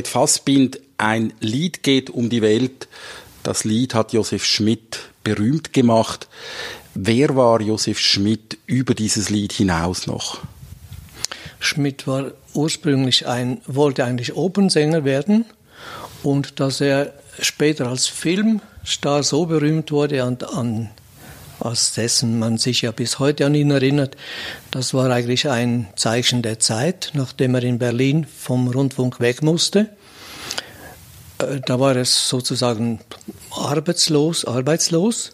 [0.00, 2.88] Alfred Fassbind, ein Lied geht um die Welt.
[3.42, 6.26] Das Lied hat Josef Schmidt berühmt gemacht.
[6.94, 10.40] Wer war Josef Schmidt über dieses Lied hinaus noch?
[11.58, 15.44] Schmidt war ursprünglich ein, wollte eigentlich Opernsänger werden
[16.22, 20.88] und dass er später als Filmstar so berühmt wurde an, an
[21.60, 24.16] aus dessen man sich ja bis heute an ihn erinnert,
[24.70, 29.90] das war eigentlich ein Zeichen der Zeit, nachdem er in Berlin vom Rundfunk weg musste.
[31.38, 33.00] Äh, da war er sozusagen
[33.50, 35.32] arbeitslos, arbeitslos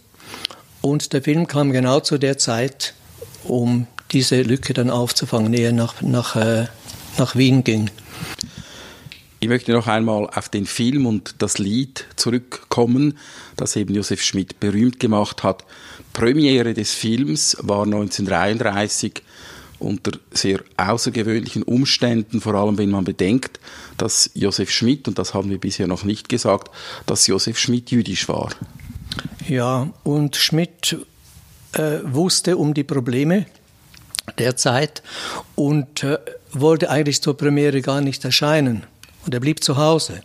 [0.81, 2.95] und der Film kam genau zu der Zeit,
[3.45, 6.67] um diese Lücke dann aufzufangen, ehe er nach, nach, äh,
[7.19, 7.91] nach Wien ging.
[9.39, 13.19] Ich möchte noch einmal auf den Film und das Lied zurückkommen,
[13.57, 15.65] das eben Josef Schmidt berühmt gemacht hat.
[16.15, 19.23] Premiere des Films war 1933
[19.79, 23.61] unter sehr außergewöhnlichen Umständen, vor allem wenn man bedenkt,
[23.99, 26.71] dass Josef Schmidt, und das haben wir bisher noch nicht gesagt,
[27.05, 28.51] dass Josef Schmidt jüdisch war.
[29.47, 30.97] Ja, und Schmidt
[31.73, 33.45] äh, wusste um die Probleme
[34.39, 35.03] der Zeit
[35.55, 36.19] und äh,
[36.53, 38.85] wollte eigentlich zur Premiere gar nicht erscheinen.
[39.27, 40.21] Und er blieb zu Hause.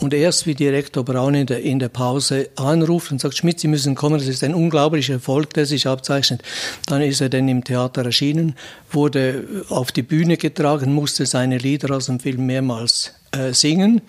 [0.00, 3.68] Und erst wie Direktor Braun in der, in der Pause anruft und sagt, Schmidt, Sie
[3.68, 6.42] müssen kommen, das ist ein unglaublicher Erfolg, der sich abzeichnet.
[6.86, 8.56] Dann ist er dann im Theater erschienen,
[8.90, 14.02] wurde auf die Bühne getragen, musste seine Lieder aus dem Film mehrmals äh, singen.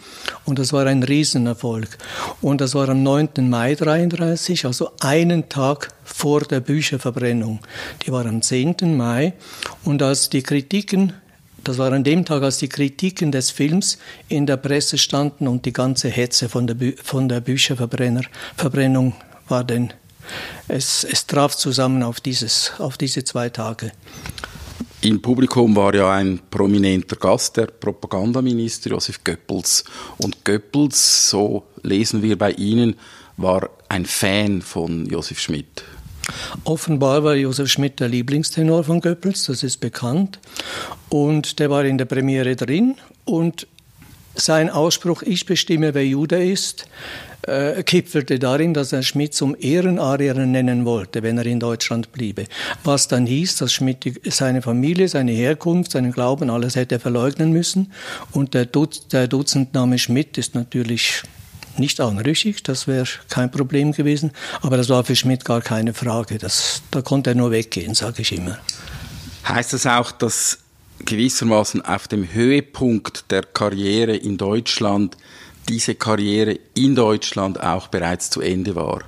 [0.46, 1.98] Und das war ein Riesenerfolg.
[2.42, 3.30] Und das war am 9.
[3.42, 7.60] Mai 33, also einen Tag vor der Bücherverbrennung.
[8.04, 8.98] Die war am 10.
[8.98, 9.34] Mai.
[9.84, 11.14] Und als die Kritiken
[11.64, 15.66] das war an dem Tag, als die Kritiken des Films in der Presse standen und
[15.66, 19.14] die ganze Hetze von der, Bü von der Bücherverbrennung
[19.48, 19.94] war denn,
[20.68, 23.92] es, es traf zusammen auf, dieses, auf diese zwei Tage.
[25.02, 29.84] Im Publikum war ja ein prominenter Gast, der Propagandaminister Josef Goebbels.
[30.20, 32.96] Und Goebbels, so lesen wir bei Ihnen,
[33.38, 35.84] war ein Fan von Josef Schmidt.
[36.64, 40.40] Offenbar war Josef Schmidt der Lieblingstenor von Goebbels, das ist bekannt.
[41.10, 42.96] Und der war in der Premiere drin
[43.26, 43.68] und
[44.36, 46.88] sein Ausspruch, ich bestimme, wer Jude ist,
[47.44, 52.46] äh, kipfelte darin, dass er Schmidt zum Ehrenarier nennen wollte, wenn er in Deutschland bliebe.
[52.84, 57.92] Was dann hieß, dass Schmidt seine Familie, seine Herkunft, seinen Glauben, alles hätte verleugnen müssen.
[58.32, 61.24] Und der, Dutz, der Dutzendname Schmidt ist natürlich
[61.78, 66.38] nicht anrüchig, das wäre kein Problem gewesen, aber das war für Schmidt gar keine Frage.
[66.38, 68.58] Das, da konnte er nur weggehen, sage ich immer.
[69.48, 70.60] Heißt das auch, dass
[71.06, 75.18] gewissermaßen auf dem Höhepunkt der Karriere in Deutschland
[75.68, 79.04] diese Karriere in Deutschland auch bereits zu Ende war?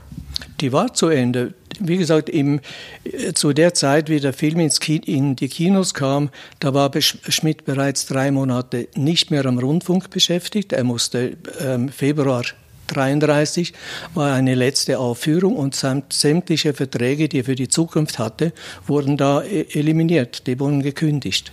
[0.62, 1.53] Die war zu Ende.
[1.79, 2.59] Wie gesagt, im,
[3.03, 6.29] äh, zu der Zeit, wie der Film in die Kinos kam,
[6.59, 10.73] da war Schmidt bereits drei Monate nicht mehr am Rundfunk beschäftigt.
[10.73, 12.44] Er musste ähm, Februar
[12.88, 13.73] 33
[14.13, 18.53] war eine letzte Aufführung und sämtliche Verträge, die er für die Zukunft hatte,
[18.88, 21.51] wurden da e-, eliminiert, die wurden gekündigt.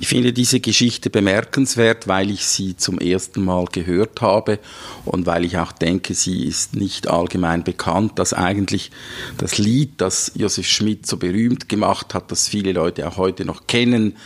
[0.00, 4.58] Ich finde diese Geschichte bemerkenswert, weil ich sie zum ersten Mal gehört habe
[5.04, 8.90] und weil ich auch denke, sie ist nicht allgemein bekannt, dass eigentlich
[9.38, 13.66] das Lied, das Josef Schmidt so berühmt gemacht hat, das viele Leute auch heute noch
[13.66, 14.16] kennen,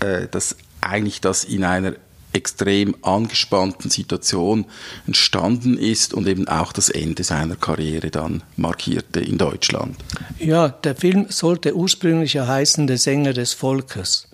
[0.00, 1.94] äh, dass eigentlich das in einer
[2.32, 4.66] extrem angespannten Situation
[5.06, 9.96] entstanden ist und eben auch das Ende seiner Karriere dann markierte in Deutschland.
[10.38, 14.27] Ja, der Film sollte ursprünglich ja heißen Der Sänger des Volkes.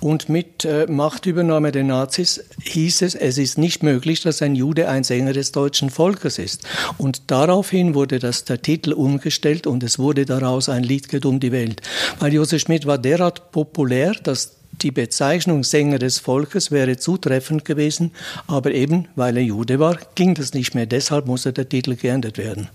[0.00, 4.88] Und mit äh, Machtübernahme der Nazis hieß es, es ist nicht möglich, dass ein Jude
[4.88, 6.62] ein Sänger des deutschen Volkes ist.
[6.98, 11.40] Und daraufhin wurde das, der Titel umgestellt und es wurde daraus ein Lied geht um
[11.40, 11.82] die Welt.
[12.18, 18.12] Weil Josef Schmidt war derart populär, dass die Bezeichnung Sänger des Volkes wäre zutreffend gewesen,
[18.46, 20.86] aber eben weil er Jude war, ging das nicht mehr.
[20.86, 22.68] Deshalb musste der Titel geändert werden.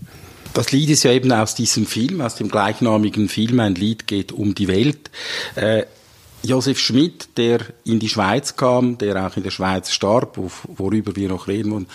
[0.54, 4.32] Das Lied ist ja eben aus diesem Film, aus dem gleichnamigen Film, ein Lied geht
[4.32, 5.10] um die Welt.
[5.56, 5.84] Äh,
[6.44, 11.30] Josef Schmidt, der in die Schweiz kam, der auch in der Schweiz starb, worüber wir
[11.30, 11.88] noch reden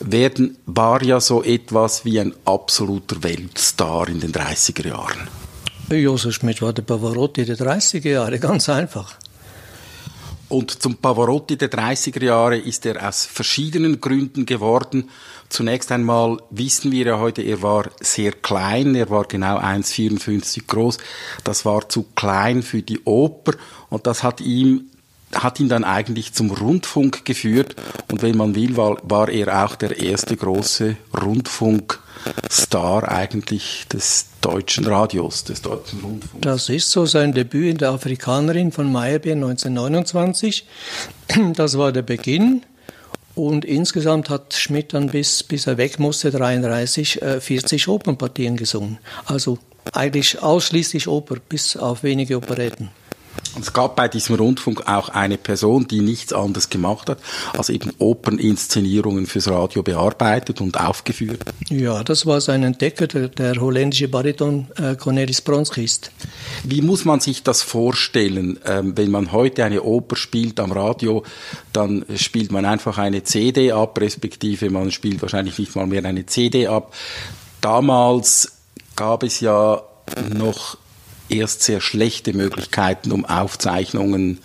[0.00, 5.28] werden, war ja so etwas wie ein absoluter Weltstar in den 30er Jahren.
[5.90, 9.14] Josef Schmidt war der Pavarotti der 30er Jahre, ganz einfach.
[10.48, 15.10] Und zum Pavarotti der 30er Jahre ist er aus verschiedenen Gründen geworden.
[15.48, 20.98] Zunächst einmal wissen wir ja heute, er war sehr klein, er war genau 1,54 groß.
[21.42, 23.54] Das war zu klein für die Oper
[23.90, 24.90] und das hat ihm
[25.42, 27.76] hat ihn dann eigentlich zum Rundfunk geführt
[28.10, 34.86] und wenn man will, war, war er auch der erste große Rundfunkstar eigentlich des deutschen
[34.86, 36.40] Radios, des deutschen Rundfunks.
[36.40, 40.66] Das ist so sein Debüt in der Afrikanerin von Meyerbeer 1929.
[41.54, 42.62] Das war der Beginn.
[43.34, 48.98] Und insgesamt hat Schmidt dann bis, bis er weg musste, 33, 40 Opernpartien gesungen.
[49.26, 49.58] Also
[49.92, 52.88] eigentlich ausschließlich Oper, bis auf wenige Operetten.
[53.60, 57.18] Es gab bei diesem Rundfunk auch eine Person, die nichts anderes gemacht hat,
[57.56, 61.42] als eben Operninszenierungen fürs Radio bearbeitet und aufgeführt.
[61.68, 66.10] Ja, das war sein Entdecker, der, der holländische Bariton äh, Cornelis Bronskist.
[66.64, 71.24] Wie muss man sich das vorstellen, ähm, wenn man heute eine Oper spielt am Radio,
[71.72, 76.26] dann spielt man einfach eine CD ab, respektive man spielt wahrscheinlich nicht mal mehr eine
[76.26, 76.94] CD ab.
[77.60, 78.52] Damals
[78.96, 79.82] gab es ja
[80.28, 80.78] noch
[81.28, 84.38] erst sehr schlechte Möglichkeiten, um Aufzeichnungen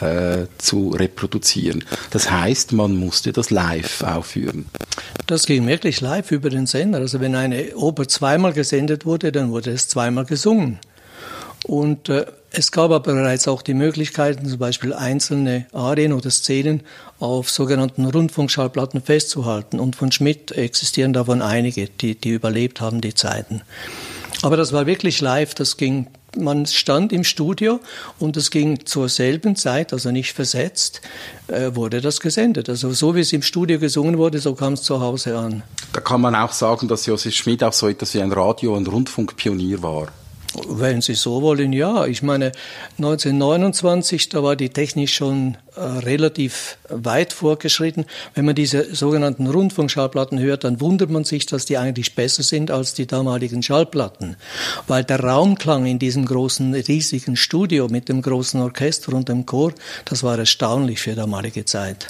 [0.00, 1.84] äh, zu reproduzieren.
[2.10, 4.66] Das heißt, man musste das live aufführen.
[5.26, 6.98] Das ging wirklich live über den Sender.
[6.98, 10.78] Also wenn eine Oper zweimal gesendet wurde, dann wurde es zweimal gesungen.
[11.64, 16.82] Und äh, es gab aber bereits auch die Möglichkeiten, zum Beispiel einzelne Arien oder Szenen
[17.20, 19.78] auf sogenannten Rundfunkschallplatten festzuhalten.
[19.78, 23.62] Und von Schmidt existieren davon einige, die, die überlebt haben, die Zeiten.
[24.42, 26.06] Aber das war wirklich live, das ging
[26.36, 27.80] man stand im Studio
[28.18, 31.00] und es ging zur selben Zeit, also nicht versetzt,
[31.48, 32.68] äh, wurde das gesendet.
[32.68, 35.62] Also so wie es im Studio gesungen wurde, so kam es zu Hause an.
[35.92, 38.90] Da kann man auch sagen, dass Josef Schmidt auch so etwas wie ein Radio- und
[38.90, 40.08] Rundfunkpionier war.
[40.68, 42.06] Wenn Sie so wollen, ja.
[42.06, 42.52] Ich meine,
[42.98, 48.04] 1929, da war die Technik schon äh, relativ weit vorgeschritten.
[48.34, 52.70] Wenn man diese sogenannten Rundfunkschallplatten hört, dann wundert man sich, dass die eigentlich besser sind
[52.70, 54.36] als die damaligen Schallplatten.
[54.86, 59.72] Weil der Raumklang in diesem großen, riesigen Studio mit dem großen Orchester und dem Chor,
[60.04, 62.08] das war erstaunlich für damalige Zeit.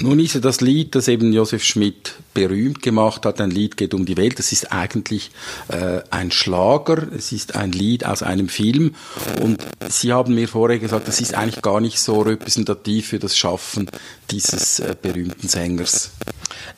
[0.00, 3.94] Nun ist ja das Lied, das eben Josef Schmidt berühmt gemacht hat, ein Lied geht
[3.94, 4.38] um die Welt.
[4.38, 5.30] Das ist eigentlich
[5.68, 8.94] äh, ein Schlager, es ist ein Lied aus einem Film.
[9.40, 13.36] Und Sie haben mir vorher gesagt, das ist eigentlich gar nicht so repräsentativ für das
[13.36, 13.88] Schaffen
[14.30, 16.10] dieses äh, berühmten Sängers.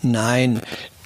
[0.02, 0.60] Nein,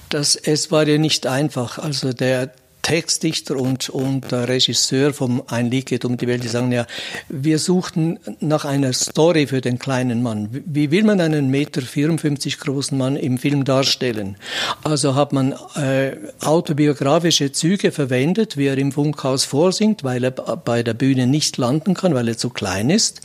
[0.09, 1.77] das, es war ja nicht einfach.
[1.77, 6.71] Also der, Textdichter und, und Regisseur vom Ein Lied geht um die Welt, die sagen
[6.71, 6.85] ja,
[7.27, 10.49] wir suchten nach einer Story für den kleinen Mann.
[10.65, 14.37] Wie will man einen Meter 54 großen Mann im Film darstellen?
[14.83, 20.83] Also hat man äh, autobiografische Züge verwendet, wie er im Funkhaus vorsingt, weil er bei
[20.83, 23.21] der Bühne nicht landen kann, weil er zu klein ist.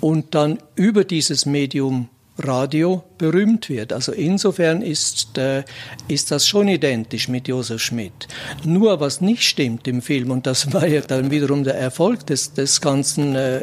[0.00, 2.08] Und dann über dieses Medium
[2.38, 3.92] Radio berühmt wird.
[3.92, 5.64] Also insofern ist, äh,
[6.08, 8.28] ist das schon identisch mit Josef Schmidt.
[8.64, 12.52] Nur was nicht stimmt im Film, und das war ja dann wiederum der Erfolg des,
[12.52, 13.60] des ganzen, äh,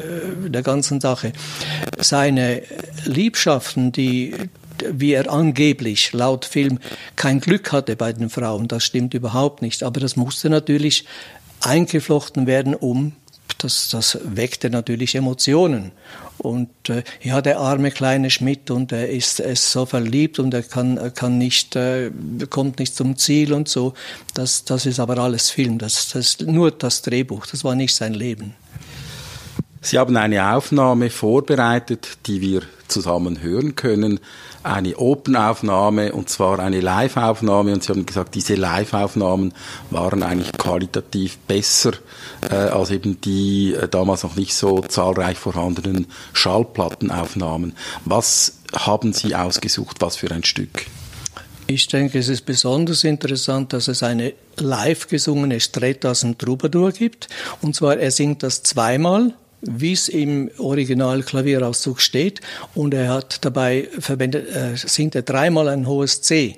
[0.47, 1.33] der ganzen Sache,
[1.99, 2.63] seine
[3.05, 4.33] Liebschaften, die
[4.89, 6.79] wie er angeblich laut Film
[7.15, 9.83] kein Glück hatte bei den Frauen, das stimmt überhaupt nicht.
[9.83, 11.05] Aber das musste natürlich
[11.61, 13.13] eingeflochten werden, um
[13.59, 15.91] das, das weckte natürlich Emotionen.
[16.37, 20.63] Und äh, ja, der arme kleine Schmidt und er ist, ist so verliebt und er
[20.63, 22.11] kann, kann nicht, äh,
[22.49, 23.93] kommt nicht zum Ziel und so.
[24.33, 25.77] Das, das ist aber alles Film.
[25.77, 27.45] Das, das ist nur das Drehbuch.
[27.45, 28.55] Das war nicht sein Leben.
[29.81, 32.61] Sie haben eine Aufnahme vorbereitet, die wir
[32.93, 34.19] zusammen hören können.
[34.63, 37.73] Eine Open-Aufnahme und zwar eine Live-Aufnahme.
[37.73, 39.53] Und Sie haben gesagt, diese Live-Aufnahmen
[39.89, 41.93] waren eigentlich qualitativ besser
[42.49, 47.73] äh, als eben die äh, damals noch nicht so zahlreich vorhandenen Schallplattenaufnahmen.
[48.05, 49.97] Was haben Sie ausgesucht?
[49.99, 50.85] Was für ein Stück?
[51.65, 57.29] Ich denke, es ist besonders interessant, dass es eine live gesungene Stretas und Troubadour gibt.
[57.61, 59.33] Und zwar, er singt das zweimal
[59.63, 62.41] wie es im Original Klavierauszug steht.
[62.75, 66.57] Und er hat dabei verwendet, äh, singt er dreimal ein hohes C.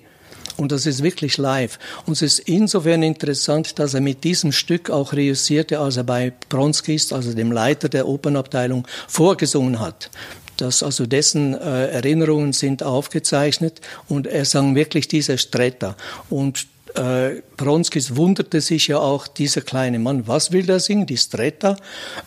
[0.58, 1.80] Und das ist wirklich live.
[2.06, 6.34] Und es ist insofern interessant, dass er mit diesem Stück auch reüssierte, als er bei
[6.50, 10.10] Bronski ist, also dem Leiter der Opernabteilung, vorgesungen hat.
[10.58, 15.98] Das, also dessen äh, Erinnerungen sind aufgezeichnet und er sang wirklich diese Stretta.
[16.30, 21.06] Und äh, Bronskis wunderte sich ja auch, dieser kleine Mann, was will der singen?
[21.06, 21.78] Die Stretta,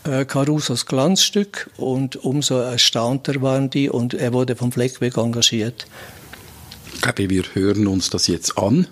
[0.05, 1.71] äh, Carusos Glanzstück.
[1.77, 5.87] Und umso erstaunter waren die und er wurde vom Fleck weg engagiert.
[6.95, 8.87] Ich glaube, wir hören uns das jetzt an.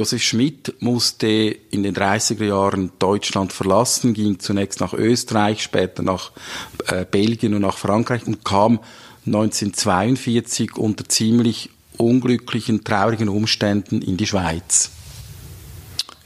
[0.00, 6.32] Josef Schmidt musste in den 30er Jahren Deutschland verlassen, ging zunächst nach Österreich, später nach
[6.86, 8.80] äh, Belgien und nach Frankreich und kam
[9.26, 14.90] 1942 unter ziemlich unglücklichen, traurigen Umständen in die Schweiz.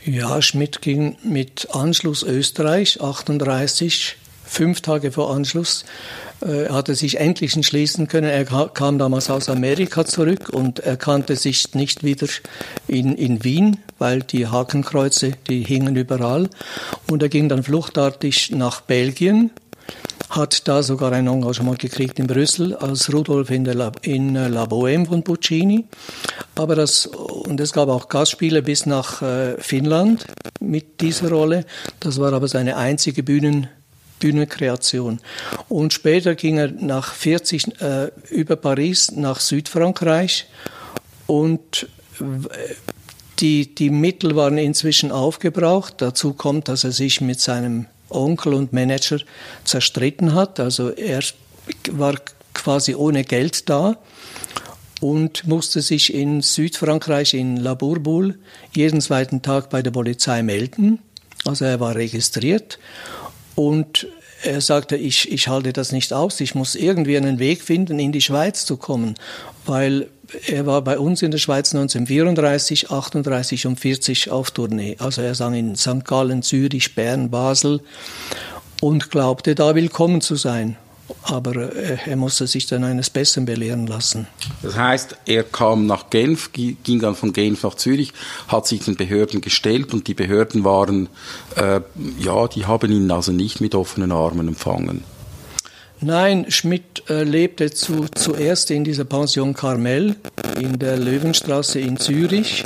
[0.04, 5.84] Ja, Schmidt ging mit Anschluss Österreich 38 fünf Tage vor Anschluss
[6.40, 8.28] äh, hatte sich endlich entschließen können.
[8.28, 12.26] Er kam damals aus Amerika zurück und erkannte sich nicht wieder
[12.86, 16.48] in, in Wien, weil die Hakenkreuze, die hingen überall.
[17.10, 19.50] Und er ging dann fluchtartig nach Belgien,
[20.30, 24.48] hat da sogar ein Engagement gekriegt in Brüssel als Rudolf in, der La, in äh,
[24.48, 25.84] La Bohème von Puccini.
[26.56, 30.26] Aber das, und es gab auch Gastspiele bis nach äh, Finnland
[30.60, 31.64] mit dieser Rolle.
[32.00, 33.68] Das war aber seine einzige Bühnen,
[34.24, 35.20] Bühnenkreation.
[35.68, 40.46] Und später ging er nach 40 äh, über Paris nach Südfrankreich
[41.26, 41.86] und
[43.40, 45.96] die, die Mittel waren inzwischen aufgebraucht.
[45.98, 49.18] Dazu kommt, dass er sich mit seinem Onkel und Manager
[49.64, 50.58] zerstritten hat.
[50.58, 51.22] Also er
[51.90, 52.14] war
[52.54, 53.98] quasi ohne Geld da
[55.02, 58.36] und musste sich in Südfrankreich, in La Bourboule,
[58.74, 61.00] jeden zweiten Tag bei der Polizei melden.
[61.44, 62.78] Also er war registriert
[63.54, 64.06] und
[64.42, 68.12] er sagte, ich, ich halte das nicht aus, ich muss irgendwie einen Weg finden, in
[68.12, 69.14] die Schweiz zu kommen,
[69.64, 70.08] weil
[70.46, 74.96] er war bei uns in der Schweiz 1934, 38 und 40 auf Tournee.
[74.98, 76.04] Also er sang in St.
[76.04, 77.80] Gallen, Zürich, Bern, Basel
[78.80, 80.76] und glaubte da willkommen zu sein.
[81.22, 84.26] Aber äh, er musste sich dann eines Besseren belehren lassen.
[84.62, 88.12] Das heißt, er kam nach Genf, ging dann von Genf nach Zürich,
[88.48, 91.08] hat sich den Behörden gestellt und die Behörden waren,
[91.56, 91.80] äh,
[92.18, 95.04] ja, die haben ihn also nicht mit offenen Armen empfangen.
[96.00, 100.16] Nein, Schmidt äh, lebte zu, zuerst in dieser Pension Carmel
[100.60, 102.64] in der Löwenstraße in Zürich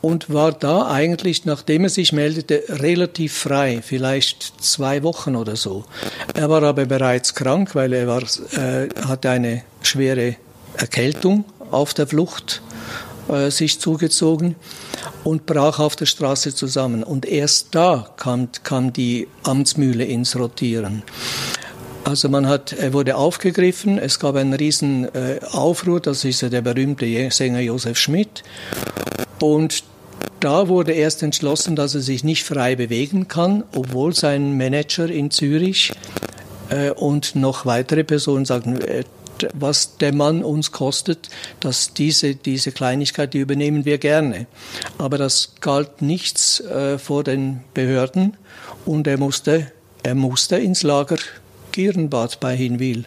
[0.00, 5.84] und war da eigentlich, nachdem er sich meldete, relativ frei, vielleicht zwei Wochen oder so.
[6.34, 10.36] Er war aber bereits krank, weil er war, äh, hatte eine schwere
[10.76, 12.62] Erkältung auf der Flucht
[13.28, 14.56] äh, sich zugezogen
[15.24, 17.02] und brach auf der Straße zusammen.
[17.02, 21.02] Und erst da kam, kam die Amtsmühle ins Rotieren.
[22.04, 26.48] Also man hat, er wurde aufgegriffen, es gab einen riesen äh, Aufruhr, das ist ja
[26.48, 28.44] der berühmte Sänger Josef Schmidt.
[29.40, 29.84] Und
[30.40, 35.30] da wurde erst entschlossen, dass er sich nicht frei bewegen kann, obwohl sein Manager in
[35.30, 35.92] Zürich
[36.70, 39.04] äh, und noch weitere Personen sagten, äh,
[39.54, 41.28] was der Mann uns kostet,
[41.60, 44.46] dass diese, diese Kleinigkeit, die übernehmen wir gerne.
[44.98, 48.36] Aber das galt nichts äh, vor den Behörden
[48.84, 49.70] und er musste,
[50.02, 51.18] er musste ins Lager
[51.72, 53.04] Gierenbad bei Hinwil.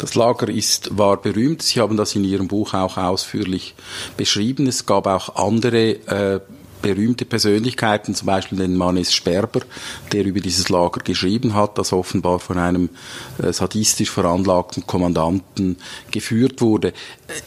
[0.00, 1.60] Das Lager ist, war berühmt.
[1.60, 3.74] Sie haben das in Ihrem Buch auch ausführlich
[4.16, 4.66] beschrieben.
[4.66, 6.40] Es gab auch andere äh,
[6.80, 9.60] berühmte Persönlichkeiten, zum Beispiel den Mannes Sperber,
[10.10, 12.88] der über dieses Lager geschrieben hat, das offenbar von einem
[13.42, 15.76] äh, sadistisch veranlagten Kommandanten
[16.10, 16.94] geführt wurde.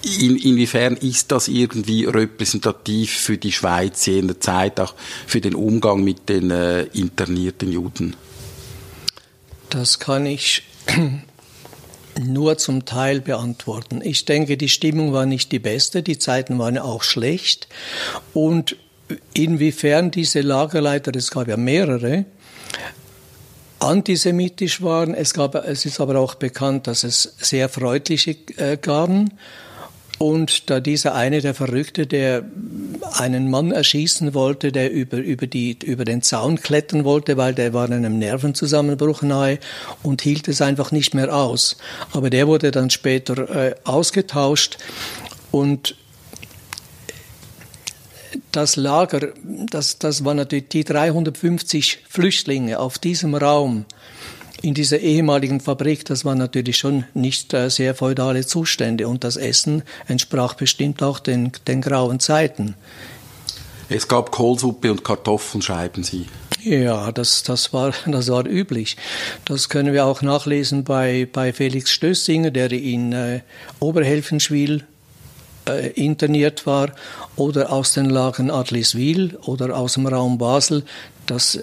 [0.03, 4.93] In, inwiefern ist das irgendwie repräsentativ für die Schweiz in der Zeit, auch
[5.25, 8.15] für den Umgang mit den äh, internierten Juden?
[9.72, 10.62] Das kann ich
[12.20, 14.01] nur zum Teil beantworten.
[14.03, 17.67] Ich denke, die Stimmung war nicht die beste, die Zeiten waren auch schlecht.
[18.34, 18.76] Und
[19.34, 22.26] inwiefern diese Lagerleiter, es gab ja mehrere,
[23.80, 25.13] antisemitisch waren.
[25.13, 29.32] Es, gab, es ist aber auch bekannt, dass es sehr freundliche äh, gaben.
[30.19, 32.43] Und da dieser eine, der Verrückte, der
[33.13, 37.73] einen Mann erschießen wollte, der über, über, die, über den Zaun klettern wollte, weil der
[37.73, 39.60] war einem Nervenzusammenbruch nahe
[40.02, 41.78] und hielt es einfach nicht mehr aus.
[42.12, 44.78] Aber der wurde dann später äh, ausgetauscht
[45.52, 45.95] und
[48.52, 53.86] das Lager, das, das waren natürlich die 350 Flüchtlinge auf diesem Raum
[54.63, 59.36] in dieser ehemaligen Fabrik, das waren natürlich schon nicht äh, sehr feudale Zustände und das
[59.36, 62.76] Essen entsprach bestimmt auch den, den grauen Zeiten.
[63.89, 66.28] Es gab Kohlsuppe und Kartoffeln, schreiben Sie.
[66.63, 68.95] Ja, das, das, war, das war üblich.
[69.43, 73.41] Das können wir auch nachlesen bei, bei Felix Stössinger, der in äh,
[73.82, 74.86] Oberhelfenschwil
[75.67, 76.91] äh, interniert war,
[77.36, 80.84] oder aus den Lagen Adliswil oder aus dem Raum Basel
[81.25, 81.62] dass äh,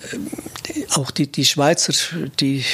[0.94, 1.92] auch die, die Schweizer,
[2.40, 2.64] die, äh,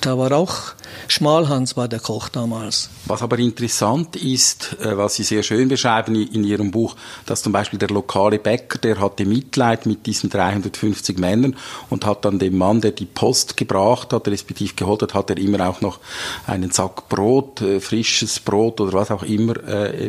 [0.00, 0.74] da war auch
[1.08, 2.90] Schmalhans war der Koch damals.
[3.06, 7.52] Was aber interessant ist, äh, was Sie sehr schön beschreiben in Ihrem Buch, dass zum
[7.52, 11.56] Beispiel der lokale Bäcker, der hatte Mitleid mit diesen 350 Männern
[11.90, 15.38] und hat dann dem Mann, der die Post gebracht hat, respektive geholt hat, hat er
[15.38, 15.98] immer auch noch
[16.46, 19.54] einen Sack Brot, frisches Brot oder was auch immer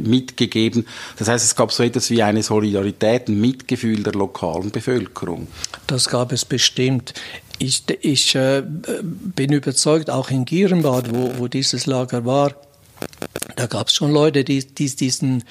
[0.01, 0.85] mitgegeben.
[1.17, 5.47] Das heißt, es gab so etwas wie eine Solidarität, ein Mitgefühl der lokalen Bevölkerung.
[5.87, 7.13] Das gab es bestimmt.
[7.59, 12.55] Ich, ich äh, bin überzeugt, auch in Gierenbad, wo, wo dieses Lager war,
[13.55, 15.43] da gab es schon Leute, die, die diesen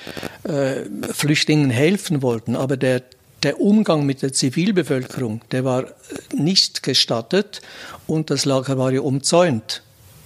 [0.45, 3.03] äh, Flüchtlingen helfen wollten, aber der,
[3.42, 5.87] der Umgang mit der Zivilbevölkerung, der war
[6.35, 7.61] nicht gestattet
[8.07, 9.83] und das Lager war ja umzäunt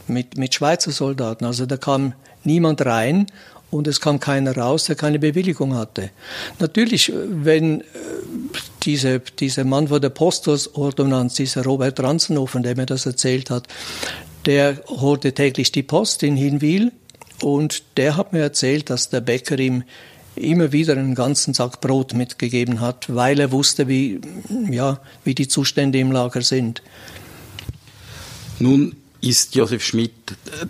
[0.07, 1.45] mit, mit Schweizer Soldaten.
[1.45, 2.14] Also da kam
[2.45, 3.27] niemand rein
[3.71, 6.11] und es kam keiner raus, der keine Bewilligung hatte.
[6.59, 7.85] Natürlich, wenn äh,
[8.83, 13.67] diese, dieser Mann von der Postordonnanz, dieser Robert Ranzenhofen, der mir das erzählt hat,
[14.47, 16.93] der holte täglich die Post in Hinwil
[17.43, 19.83] und der hat mir erzählt, dass der Bäcker ihm
[20.37, 24.21] immer wieder einen ganzen Sack Brot mitgegeben hat, weil er wusste, wie,
[24.71, 26.83] ja, wie die Zustände im Lager sind.
[28.59, 30.13] Nun ist Josef Schmidt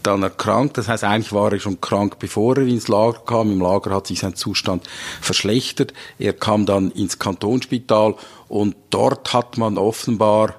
[0.03, 0.79] dann erkrankt.
[0.79, 3.53] Das heißt, eigentlich war er schon krank, bevor er ins Lager kam.
[3.53, 4.85] Im Lager hat sich sein Zustand
[5.21, 5.93] verschlechtert.
[6.19, 8.15] Er kam dann ins Kantonsspital
[8.49, 10.55] und dort hat man offenbar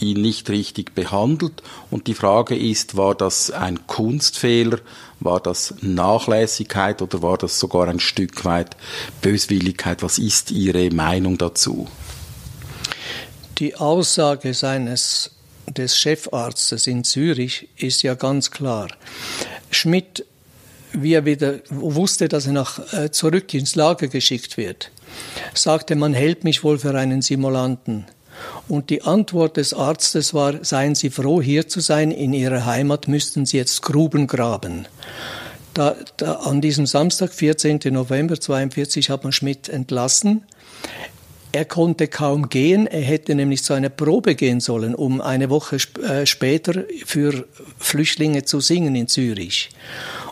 [0.00, 1.62] ihn nicht richtig behandelt.
[1.90, 4.78] Und die Frage ist, war das ein Kunstfehler,
[5.20, 8.76] war das Nachlässigkeit oder war das sogar ein Stück weit
[9.22, 10.02] Böswilligkeit?
[10.02, 11.88] Was ist Ihre Meinung dazu?
[13.58, 15.30] Die Aussage seines
[15.66, 18.88] des Chefarztes in Zürich ist ja ganz klar.
[19.70, 20.24] Schmidt
[20.94, 24.90] wie er wieder wusste, dass er nach, äh, zurück ins Lager geschickt wird,
[25.52, 28.06] sagte, man hält mich wohl für einen Simulanten.
[28.68, 33.08] Und die Antwort des Arztes war, seien Sie froh, hier zu sein, in Ihrer Heimat
[33.08, 34.86] müssten Sie jetzt Gruben graben.
[35.72, 37.80] Da, da, an diesem Samstag, 14.
[37.84, 40.44] November 1942, hat man Schmidt entlassen.
[41.54, 45.76] Er konnte kaum gehen, er hätte nämlich zu einer Probe gehen sollen, um eine Woche
[46.02, 47.46] äh, später für
[47.78, 49.70] Flüchtlinge zu singen in Zürich.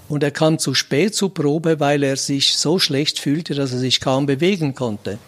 [0.09, 3.79] Und er kam zu spät zur Probe, weil er sich so schlecht fühlte, dass er
[3.79, 5.19] sich kaum bewegen konnte.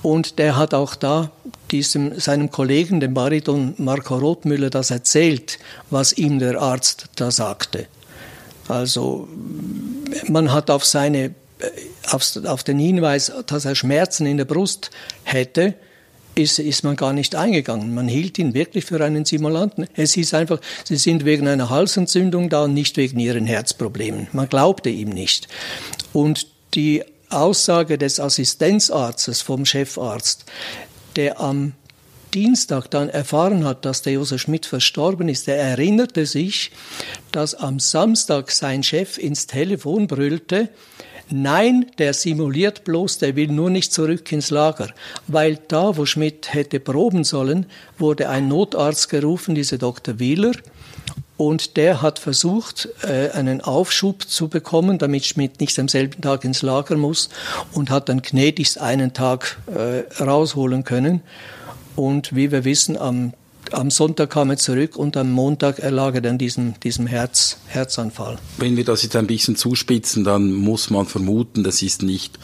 [0.00, 1.30] Und der hat auch da
[1.72, 5.58] diesem, seinem Kollegen, dem Bariton Marco Rothmüller, das erzählt,
[5.90, 7.86] was ihm der Arzt da sagte.
[8.66, 9.28] Also
[10.26, 11.32] man hat auf, seine, äh,
[12.06, 14.90] auf, den Hinweis, dass er Schmerzen in der Brust
[15.24, 15.74] hätte,
[16.34, 17.94] ist, ist man gar nicht eingegangen.
[17.94, 19.88] Man hielt ihn wirklich für einen Simulanten.
[19.94, 24.28] Es hieß einfach, sie sind wegen einer Halsentzündung da und nicht wegen ihren Herzproblemen.
[24.32, 25.48] Man glaubte ihm nicht.
[26.12, 30.44] Und die Aussage des Assistenzarztes vom Chefarzt,
[31.16, 31.72] der am
[32.34, 36.70] Dienstag dann erfahren hat, dass der Josef Schmidt verstorben ist, er erinnerte sich,
[37.32, 40.68] dass am Samstag sein Chef ins Telefon brüllte,
[41.30, 44.88] Nein, der simuliert bloß, der will nur nicht zurück ins Lager.
[45.26, 47.66] Weil da, wo Schmidt hätte proben sollen,
[47.98, 50.18] wurde ein Notarzt gerufen, dieser Dr.
[50.18, 50.52] Wieler,
[51.38, 56.44] und der hat versucht, äh, einen Aufschub zu bekommen, damit Schmidt nicht am selben Tag
[56.44, 57.28] ins Lager muss
[57.72, 61.22] und hat dann gnädigst einen Tag äh, rausholen können.
[61.94, 63.34] Und wie wir wissen, am
[63.74, 68.38] am Sonntag kam er zurück und am Montag erlag er dann diesem, diesem Herz, Herzanfall.
[68.56, 72.38] Wenn wir das jetzt ein bisschen zuspitzen, dann muss man vermuten, das ist nicht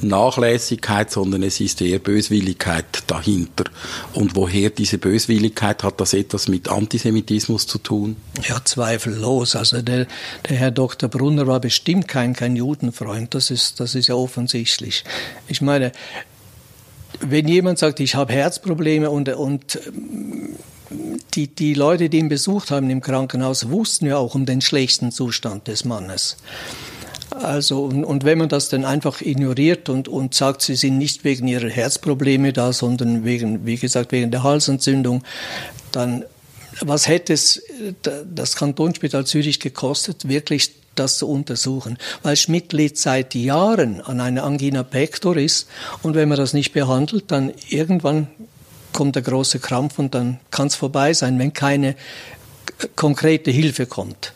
[0.00, 3.64] Nachlässigkeit, sondern es ist eher Böswilligkeit dahinter.
[4.12, 8.16] Und woher diese Böswilligkeit, hat das etwas mit Antisemitismus zu tun?
[8.48, 9.56] Ja, zweifellos.
[9.56, 10.06] Also der,
[10.48, 11.08] der Herr Dr.
[11.08, 15.04] Brunner war bestimmt kein, kein Judenfreund, das ist, das ist ja offensichtlich.
[15.48, 15.92] Ich meine,
[17.20, 19.78] wenn jemand sagt, ich habe Herzprobleme und, und
[21.30, 25.12] die, die Leute, die ihn besucht haben im Krankenhaus, wussten ja auch um den schlechten
[25.12, 26.36] Zustand des Mannes.
[27.30, 31.24] Also, und, und wenn man das dann einfach ignoriert und, und sagt, sie sind nicht
[31.24, 35.22] wegen ihrer Herzprobleme da, sondern wegen, wie gesagt, wegen der Halsentzündung,
[35.92, 36.24] dann
[36.82, 37.62] was hätte es
[38.02, 41.98] das Kantonsspital Zürich gekostet, wirklich das zu untersuchen?
[42.22, 45.66] Weil Schmidt litt seit Jahren an einer Angina pectoris
[46.02, 48.28] und wenn man das nicht behandelt, dann irgendwann
[48.92, 51.96] kommt der große Krampf und dann kann es vorbei sein, wenn keine
[52.96, 54.32] konkrete Hilfe kommt.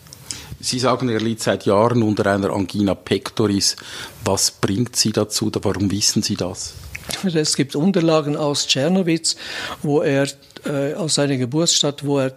[0.61, 3.77] Sie sagen, er liegt seit Jahren unter einer Angina pectoris.
[4.25, 5.51] Was bringt Sie dazu?
[5.61, 6.75] Warum wissen Sie das?
[7.23, 9.37] Es gibt Unterlagen aus Tschernowitz,
[9.83, 10.27] wo er
[10.65, 12.35] äh, aus seiner Geburtsstadt, wo er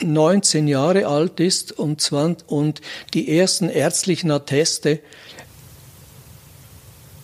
[0.00, 2.80] 19 Jahre alt ist und, 20, und
[3.14, 5.00] die ersten ärztlichen Atteste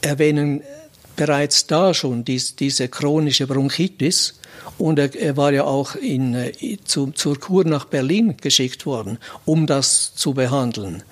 [0.03, 0.63] erwähnen
[1.17, 4.35] bereits da schon dies, diese chronische Bronchitis.
[4.79, 9.19] Und er, er war ja auch in, äh, zu, zur Kur nach Berlin geschickt worden,
[9.45, 11.03] um das zu behandeln.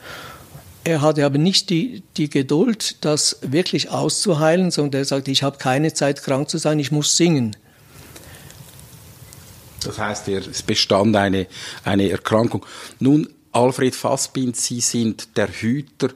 [0.83, 5.59] Er hatte aber nicht die, die Geduld, das wirklich auszuheilen, sondern er sagte, ich habe
[5.59, 7.55] keine Zeit, krank zu sein, ich muss singen.
[9.85, 11.47] Das heißt, es bestand eine,
[11.85, 12.65] eine Erkrankung.
[12.99, 16.11] Nun, Alfred Fassbind, Sie sind der Hüter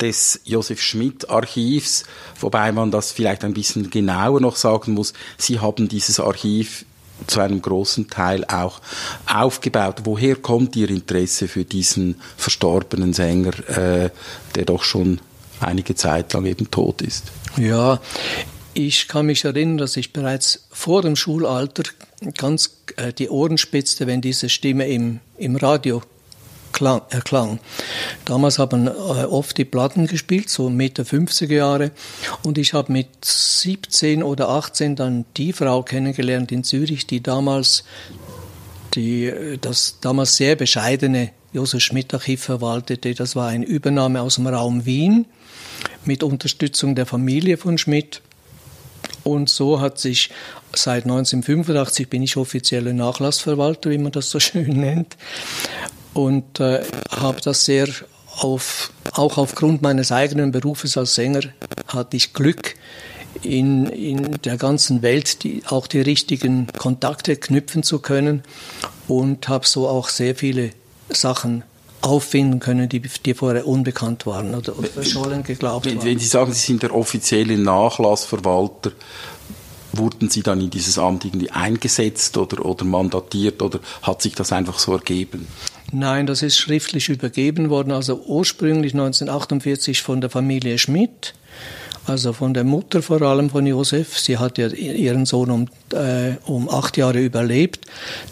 [0.00, 2.04] des Josef Schmidt Archivs,
[2.40, 5.12] wobei man das vielleicht ein bisschen genauer noch sagen muss.
[5.36, 6.84] Sie haben dieses Archiv
[7.26, 8.80] zu einem großen Teil auch
[9.26, 10.02] aufgebaut.
[10.04, 14.10] Woher kommt Ihr Interesse für diesen verstorbenen Sänger, äh,
[14.54, 15.20] der doch schon
[15.60, 17.24] einige Zeit lang eben tot ist?
[17.56, 18.00] Ja,
[18.74, 21.82] ich kann mich erinnern, dass ich bereits vor dem Schulalter
[22.36, 26.02] ganz äh, die Ohren spitzte, wenn diese Stimme im, im Radio
[26.78, 27.58] klang, erklang.
[28.24, 31.90] Damals haben äh, oft die Platten gespielt, so Mitte 50er Jahre.
[32.44, 37.82] Und ich habe mit 17 oder 18 dann die Frau kennengelernt in Zürich, die damals
[38.94, 43.12] die, äh, das damals sehr bescheidene Josef Schmidt Archiv verwaltete.
[43.14, 45.26] Das war eine Übernahme aus dem Raum Wien
[46.04, 48.22] mit Unterstützung der Familie von Schmidt.
[49.24, 50.30] Und so hat sich
[50.74, 55.16] seit 1985 bin ich offizieller Nachlassverwalter, wie man das so schön nennt,
[56.14, 57.88] und äh, habe das sehr
[58.38, 61.40] auf, auch aufgrund meines eigenen Berufes als Sänger
[61.88, 62.74] hatte ich Glück,
[63.42, 68.42] in, in der ganzen Welt die, auch die richtigen Kontakte knüpfen zu können
[69.06, 70.70] und habe so auch sehr viele
[71.08, 71.62] Sachen
[72.00, 76.06] auffinden können, die, die vorher unbekannt waren oder, oder verschollen geglaubt wenn, waren.
[76.06, 78.92] Wenn Sie sagen, Sie sind der offizielle Nachlassverwalter,
[79.92, 84.52] wurden Sie dann in dieses Amt irgendwie eingesetzt oder, oder mandatiert oder hat sich das
[84.52, 85.46] einfach so ergeben?
[85.90, 91.34] Nein, das ist schriftlich übergeben worden, also ursprünglich 1948 von der Familie Schmidt,
[92.06, 94.18] also von der Mutter vor allem von Josef.
[94.18, 97.86] Sie hat ja ihren Sohn um, äh, um acht Jahre überlebt.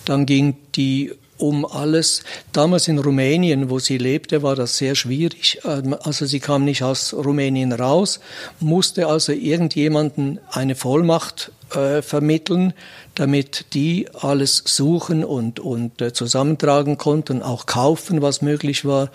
[0.05, 2.23] Dann ging die um alles.
[2.53, 5.61] Damals in Rumänien, wo sie lebte, war das sehr schwierig.
[5.65, 8.21] Ähm, also sie kam nicht aus Rumänien raus,
[8.61, 12.73] musste also irgendjemanden eine Vollmacht äh, vermitteln,
[13.17, 19.11] damit die alles suchen und, und äh, zusammentragen konnten, auch kaufen, was möglich war.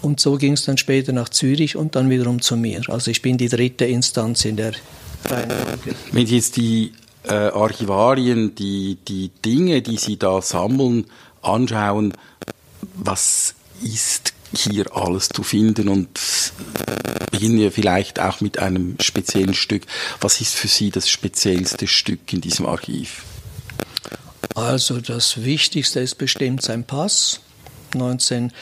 [0.00, 2.82] Und so ging es dann später nach Zürich und dann wiederum zu mir.
[2.88, 4.72] Also ich bin die dritte Instanz in der
[5.26, 5.94] Reihenfolge.
[6.10, 6.92] Wenn Sie jetzt die
[7.24, 11.06] äh, Archivarien, die, die Dinge, die Sie da sammeln,
[11.42, 12.14] anschauen,
[12.94, 16.08] was ist hier alles zu finden und
[17.30, 19.82] beginnen wir vielleicht auch mit einem speziellen Stück.
[20.20, 23.22] Was ist für Sie das speziellste Stück in diesem Archiv?
[24.54, 27.40] Also das Wichtigste ist bestimmt sein Pass.
[27.94, 28.52] 19,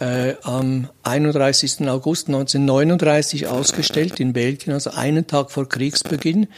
[0.00, 1.88] äh, am 31.
[1.88, 6.48] August 1939 ausgestellt in Belgien, also einen Tag vor Kriegsbeginn.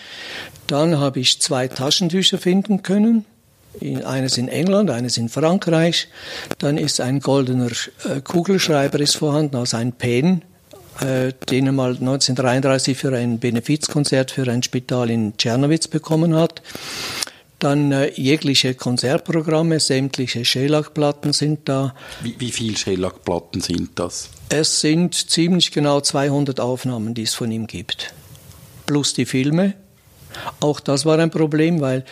[0.66, 3.24] Dann habe ich zwei Taschentücher finden können,
[4.04, 6.08] eines in England, eines in Frankreich.
[6.58, 7.70] Dann ist ein goldener
[8.04, 10.42] äh, Kugelschreiber ist vorhanden aus einem Pen,
[11.00, 16.62] äh, den er mal 1933 für ein Benefizkonzert für ein Spital in Tschernowitz bekommen hat.
[17.60, 21.94] Dann äh, jegliche Konzertprogramme, sämtliche Schellackplatten sind da.
[22.22, 24.30] Wie, wie viele Schellackplatten sind das?
[24.48, 28.12] Es sind ziemlich genau 200 Aufnahmen, die es von ihm gibt.
[28.86, 29.74] Plus die Filme.
[30.60, 32.04] Auch das war ein Problem, weil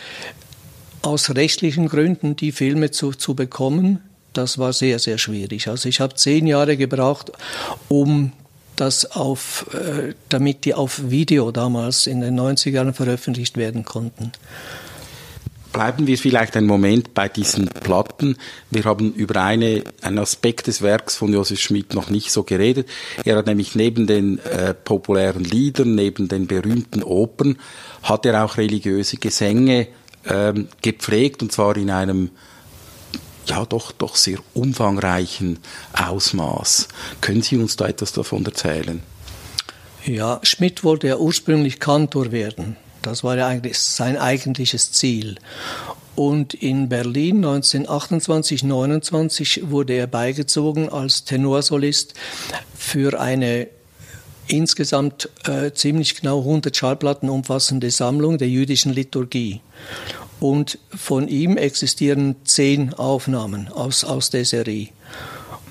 [1.01, 4.01] aus rechtlichen Gründen die Filme zu, zu bekommen,
[4.33, 5.67] das war sehr, sehr schwierig.
[5.67, 7.31] Also ich habe zehn Jahre gebraucht,
[7.87, 8.33] um
[8.75, 14.31] das auf, äh, damit die auf Video damals in den 90er Jahren veröffentlicht werden konnten.
[15.71, 18.37] Bleiben wir vielleicht einen Moment bei diesen Platten.
[18.71, 22.89] Wir haben über eine, einen Aspekt des Werks von Josef Schmidt noch nicht so geredet.
[23.23, 27.57] Er hat nämlich neben den äh, populären Liedern, neben den berühmten Opern,
[28.01, 29.87] hat er auch religiöse Gesänge
[30.25, 32.31] ähm, gepflegt und zwar in einem
[33.45, 35.59] ja doch doch sehr umfangreichen
[35.93, 36.87] Ausmaß.
[37.21, 39.01] Können Sie uns da etwas davon erzählen?
[40.05, 42.77] Ja, Schmidt wollte ja ursprünglich Kantor werden.
[43.09, 45.35] Das war eigentlich sein eigentliches Ziel.
[46.15, 52.13] Und in Berlin 1928, 29 wurde er beigezogen als Tenorsolist
[52.75, 53.67] für eine
[54.47, 59.61] insgesamt äh, ziemlich genau 100 Schallplatten umfassende Sammlung der jüdischen Liturgie.
[60.39, 64.89] Und von ihm existieren zehn Aufnahmen aus, aus der Serie.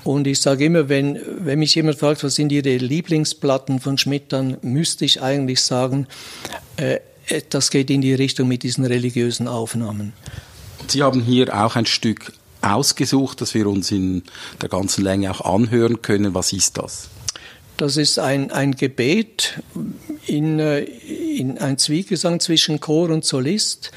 [0.03, 4.31] Und ich sage immer, wenn, wenn mich jemand fragt, was sind Ihre Lieblingsplatten von Schmidt,
[4.31, 6.07] dann müsste ich eigentlich sagen,
[6.77, 6.99] äh,
[7.49, 10.13] das geht in die Richtung mit diesen religiösen Aufnahmen.
[10.87, 14.23] Sie haben hier auch ein Stück ausgesucht, das wir uns in
[14.61, 16.33] der ganzen Länge auch anhören können.
[16.33, 17.09] Was ist das?
[17.77, 19.61] Das ist ein, ein Gebet
[20.25, 23.91] in, äh, in ein Zwiegesang zwischen Chor und Solist.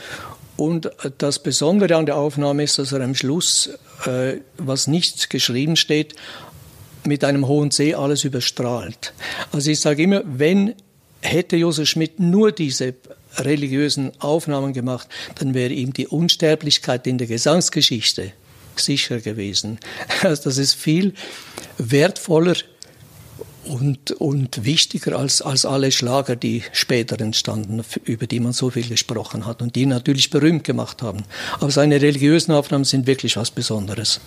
[0.56, 3.70] Und das Besondere an der Aufnahme ist, dass er am Schluss,
[4.06, 6.14] äh, was nicht geschrieben steht,
[7.04, 9.12] mit einem hohen C alles überstrahlt.
[9.50, 10.74] Also ich sage immer, wenn
[11.20, 12.94] hätte Josef Schmidt nur diese
[13.36, 18.32] religiösen Aufnahmen gemacht, dann wäre ihm die Unsterblichkeit in der Gesangsgeschichte
[18.76, 19.78] sicher gewesen.
[20.22, 21.14] Also das ist viel
[21.78, 22.56] wertvoller
[23.64, 28.88] und, und wichtiger als, als alle Schlager, die später entstanden, über die man so viel
[28.88, 31.24] gesprochen hat und die natürlich berühmt gemacht haben.
[31.60, 34.20] Aber seine religiösen Aufnahmen sind wirklich was Besonderes.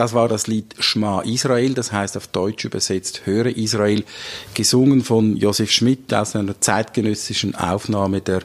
[0.00, 4.02] Das war das Lied Schma Israel, das heißt auf Deutsch übersetzt Höre Israel,
[4.54, 8.40] gesungen von Josef Schmidt aus einer zeitgenössischen Aufnahme der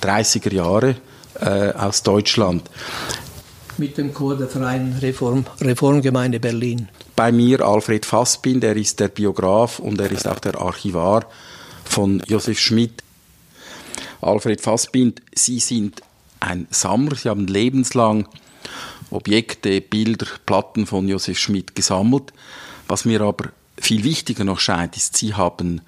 [0.00, 0.96] 30er Jahre
[1.38, 2.70] äh, aus Deutschland.
[3.76, 6.88] Mit dem Chor der Freien Reform, Reformgemeinde Berlin.
[7.14, 11.26] Bei mir Alfred Fassbind, er ist der Biograf und er ist auch der Archivar
[11.84, 13.02] von Josef Schmidt.
[14.22, 16.00] Alfred Fassbind, Sie sind
[16.40, 18.26] ein Sammler, Sie haben lebenslang
[19.16, 22.32] Objekte, Bilder, Platten von Josef Schmidt gesammelt.
[22.88, 25.80] Was mir aber viel wichtiger noch scheint, ist, Sie haben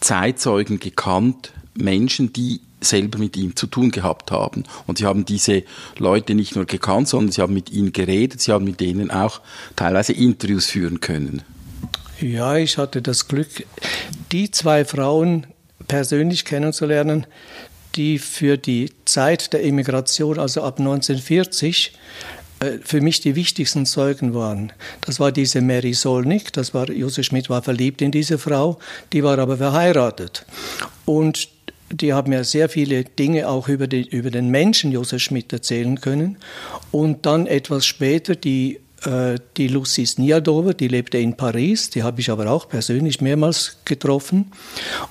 [0.00, 4.64] Zeitzeugen gekannt, Menschen, die selber mit ihm zu tun gehabt haben.
[4.86, 5.64] Und sie haben diese
[5.98, 9.40] Leute nicht nur gekannt, sondern sie haben mit ihnen geredet, sie haben mit denen auch
[9.76, 11.42] teilweise Interviews führen können.
[12.20, 13.48] Ja, ich hatte das Glück,
[14.32, 15.46] die zwei Frauen
[15.88, 17.26] persönlich kennenzulernen,
[17.96, 22.39] die für die Zeit der Emigration, also ab 1940, äh,
[22.82, 24.72] für mich die wichtigsten Zeugen waren.
[25.02, 28.78] Das war diese Mary Solnick, das war, Josef Schmidt war verliebt in diese Frau,
[29.12, 30.44] die war aber verheiratet.
[31.06, 31.48] Und
[31.92, 36.00] die haben mir sehr viele Dinge auch über, die, über den Menschen Josef Schmidt erzählen
[36.00, 36.36] können.
[36.92, 42.20] Und dann etwas später die, äh, die Lucy Sniadover, die lebte in Paris, die habe
[42.20, 44.52] ich aber auch persönlich mehrmals getroffen.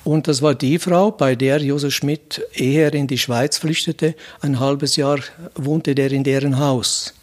[0.04, 4.14] Und das war die Frau, bei der Josef Schmidt eher in die Schweiz flüchtete.
[4.40, 5.18] Ein halbes Jahr
[5.54, 7.14] wohnte der in deren Haus.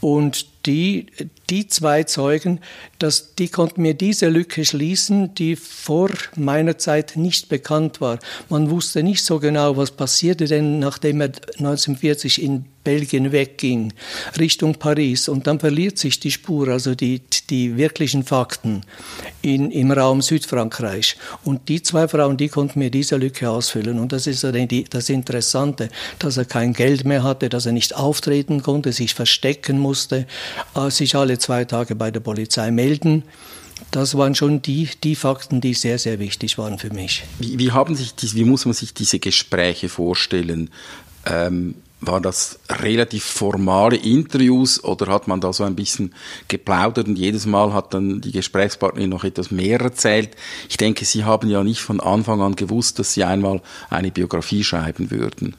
[0.00, 1.06] Und die,
[1.50, 2.60] die zwei Zeugen,
[2.98, 8.18] dass die konnten mir diese Lücke schließen, die vor meiner Zeit nicht bekannt war.
[8.48, 13.92] Man wusste nicht so genau, was passierte denn, nachdem er 1940 in Belgien wegging,
[14.38, 15.28] Richtung Paris.
[15.28, 18.82] Und dann verliert sich die Spur, also die, die wirklichen Fakten
[19.42, 21.16] in, im Raum Südfrankreich.
[21.42, 23.98] Und die zwei Frauen, die konnten mir diese Lücke ausfüllen.
[23.98, 25.88] Und das ist das Interessante,
[26.20, 30.28] dass er kein Geld mehr hatte, dass er nicht auftreten konnte, sich verstecken musste,
[30.76, 33.24] äh, sich alle zwei Tage bei der Polizei melden.
[33.90, 37.24] Das waren schon die, die Fakten, die sehr, sehr wichtig waren für mich.
[37.38, 40.70] Wie, wie haben sich die, wie muss man sich diese Gespräche vorstellen?
[41.26, 46.14] Ähm, war das relativ formale Interviews oder hat man da so ein bisschen
[46.46, 50.36] geplaudert und jedes Mal hat dann die Gesprächspartnerin noch etwas mehr erzählt?
[50.68, 54.62] Ich denke, Sie haben ja nicht von Anfang an gewusst, dass Sie einmal eine Biografie
[54.62, 55.54] schreiben würden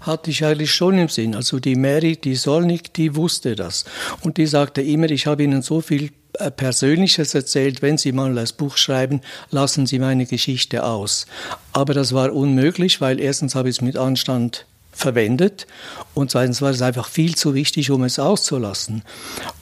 [0.00, 1.34] hatte ich eigentlich schon im Sinn.
[1.34, 3.84] Also die Mary, die Solnik, die wusste das.
[4.22, 8.34] Und die sagte immer, ich habe Ihnen so viel äh, Persönliches erzählt, wenn Sie mal
[8.34, 9.20] das Buch schreiben,
[9.50, 11.26] lassen Sie meine Geschichte aus.
[11.72, 15.66] Aber das war unmöglich, weil erstens habe ich es mit Anstand verwendet
[16.14, 19.02] und zweitens war es einfach viel zu wichtig, um es auszulassen.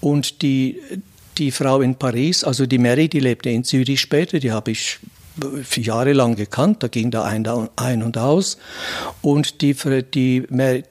[0.00, 0.80] Und die,
[1.36, 4.98] die Frau in Paris, also die Mary, die lebte in Zürich später, die habe ich
[5.76, 8.58] jahrelang gekannt, da ging da ein, und aus.
[9.22, 9.74] Und die,
[10.14, 10.46] die,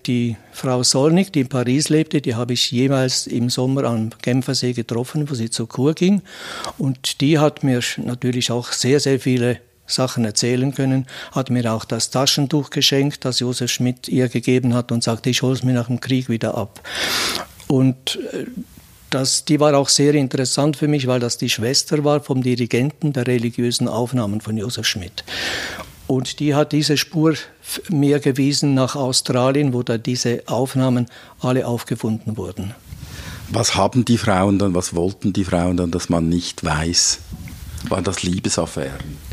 [0.06, 4.74] die Frau Solnig, die in Paris lebte, die habe ich jemals im Sommer am Genfersee
[4.74, 6.22] getroffen, wo sie zur Kur ging.
[6.78, 11.86] Und die hat mir natürlich auch sehr, sehr viele Sachen erzählen können, hat mir auch
[11.86, 15.74] das Taschentuch geschenkt, das Josef Schmidt ihr gegeben hat und sagte, ich hole es mir
[15.74, 16.82] nach dem Krieg wieder ab.
[17.68, 18.45] Und äh,
[19.10, 23.14] das, die war auch sehr interessant für mich, weil das die Schwester war vom Dirigenten
[23.14, 25.24] der religiösen Aufnahmen von Josef Schmidt.
[26.08, 27.36] Und die hat diese Spur
[27.89, 31.08] mir gewiesen nach Australien, wo da diese Aufnahmen
[31.41, 32.74] alle aufgefunden wurden.
[33.49, 37.20] Was haben die Frauen dann, was wollten die Frauen dann, dass man nicht weiß?
[37.89, 39.26] Waren das Liebesaffären?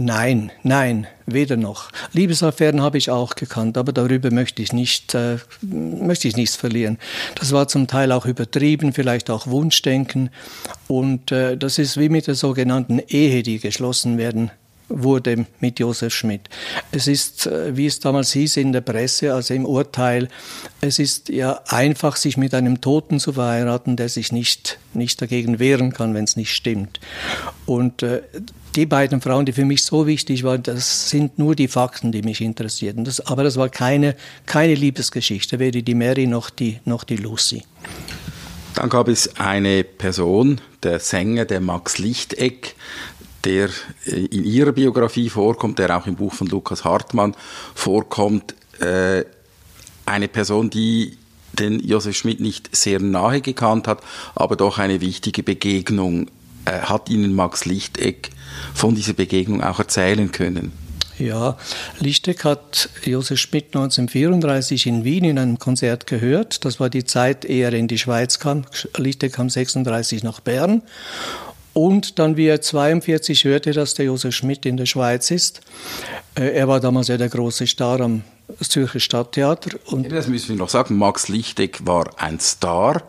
[0.00, 1.90] Nein, nein, weder noch.
[2.12, 6.98] Liebesaffären habe ich auch gekannt, aber darüber möchte ich nicht, äh, möchte ich nichts verlieren.
[7.34, 10.30] Das war zum Teil auch übertrieben, vielleicht auch Wunschdenken.
[10.86, 14.52] Und äh, das ist wie mit der sogenannten Ehe, die geschlossen werden
[14.88, 16.48] wurde mit Josef Schmidt.
[16.92, 20.28] Es ist, äh, wie es damals hieß in der Presse, also im Urteil,
[20.80, 25.58] es ist ja einfach, sich mit einem Toten zu verheiraten, der sich nicht, nicht dagegen
[25.58, 27.00] wehren kann, wenn es nicht stimmt.
[27.66, 28.22] Und äh,
[28.78, 32.22] die beiden Frauen, die für mich so wichtig waren, das sind nur die Fakten, die
[32.22, 33.04] mich interessierten.
[33.04, 34.14] Das, aber das war keine,
[34.46, 37.64] keine Liebesgeschichte, weder die Mary noch die, noch die Lucy.
[38.74, 42.76] Dann gab es eine Person, der Sänger, der Max Lichteck,
[43.42, 43.68] der
[44.06, 47.34] äh, in ihrer Biografie vorkommt, der auch im Buch von Lukas Hartmann
[47.74, 48.54] vorkommt.
[48.78, 49.24] Äh,
[50.06, 51.18] eine Person, die
[51.52, 54.02] den Josef Schmidt nicht sehr nahe gekannt hat,
[54.36, 56.28] aber doch eine wichtige Begegnung
[56.64, 58.30] äh, hat Ihnen Max Lichteck
[58.74, 60.72] von dieser Begegnung auch erzählen können.
[61.18, 61.56] Ja,
[61.98, 66.64] Lichteck hat Josef Schmidt 1934 in Wien in einem Konzert gehört.
[66.64, 68.64] Das war die Zeit, ehe er in die Schweiz kam.
[68.96, 70.82] Lichteck kam 36 nach Bern
[71.72, 75.60] und dann, wie er 42 hörte, dass der Josef Schmidt in der Schweiz ist.
[76.34, 78.22] Äh, er war damals ja der große Star am
[78.60, 79.78] Zürcher Stadttheater.
[79.86, 83.02] Und das müssen wir noch sagen, Max Lichteck war ein Star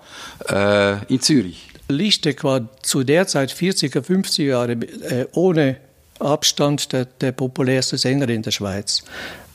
[0.50, 1.68] äh, in Zürich.
[1.90, 5.78] Lichteck war zu der Zeit 40er, 50er Jahre äh, ohne
[6.20, 9.04] Abstand der, der populärste Sänger in der Schweiz.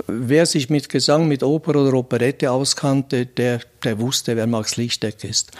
[0.07, 5.23] Wer sich mit Gesang, mit Oper oder Operette auskannte, der, der wusste, wer Max Lichteck
[5.25, 5.53] ist.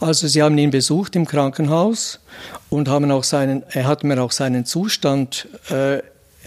[0.00, 2.20] Also sie haben ihn besucht im Krankenhaus
[2.70, 5.98] und haben auch seinen, er hat mir auch seinen Zustand äh,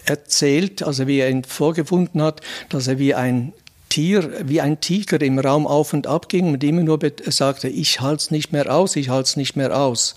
[0.05, 3.53] erzählt, also wie er ihn vorgefunden hat, dass er wie ein
[3.97, 7.99] Tier, wie ein Tiger im Raum auf und ab ging und immer nur sagte, ich
[7.99, 10.13] halte es nicht mehr aus, ich halte es nicht mehr aus.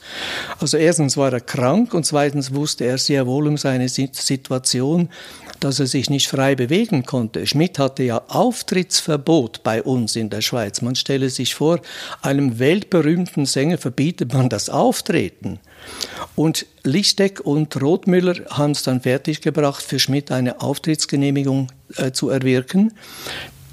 [0.59, 5.09] Also erstens war er krank und zweitens wusste er sehr wohl um seine Situation,
[5.61, 7.47] dass er sich nicht frei bewegen konnte.
[7.47, 10.83] Schmidt hatte ja Auftrittsverbot bei uns in der Schweiz.
[10.83, 11.81] Man stelle sich vor,
[12.21, 15.59] einem weltberühmten Sänger verbietet man das Auftreten.
[16.37, 22.93] Und Lichteck und Rothmüller haben es dann fertiggebracht, für Schmidt eine Auftrittsgenehmigung äh, zu erwirken.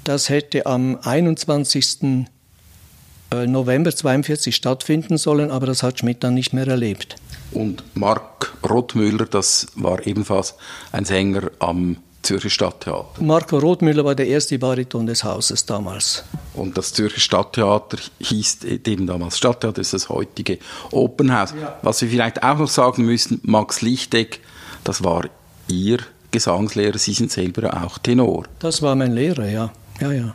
[0.04, 2.26] Das hätte am 21.
[3.30, 7.16] Äh, November 1942 stattfinden sollen, aber das hat Schmidt dann nicht mehr erlebt.
[7.52, 10.54] Und Mark Rothmüller, das war ebenfalls
[10.92, 11.98] ein Sänger am
[12.28, 13.20] Zürcher Stadttheater.
[13.20, 16.24] Marco Rothmüller war der erste Bariton des Hauses damals.
[16.54, 20.58] Und das Zürcher Stadttheater hieß eben damals Stadttheater, das ist das heutige
[20.92, 21.54] Opernhaus.
[21.60, 21.78] Ja.
[21.82, 24.40] Was wir vielleicht auch noch sagen müssen, Max Lichteck,
[24.84, 25.24] das war
[25.68, 25.98] Ihr
[26.30, 28.44] Gesangslehrer, Sie sind selber auch Tenor.
[28.58, 30.34] Das war mein Lehrer, ja ja, ja.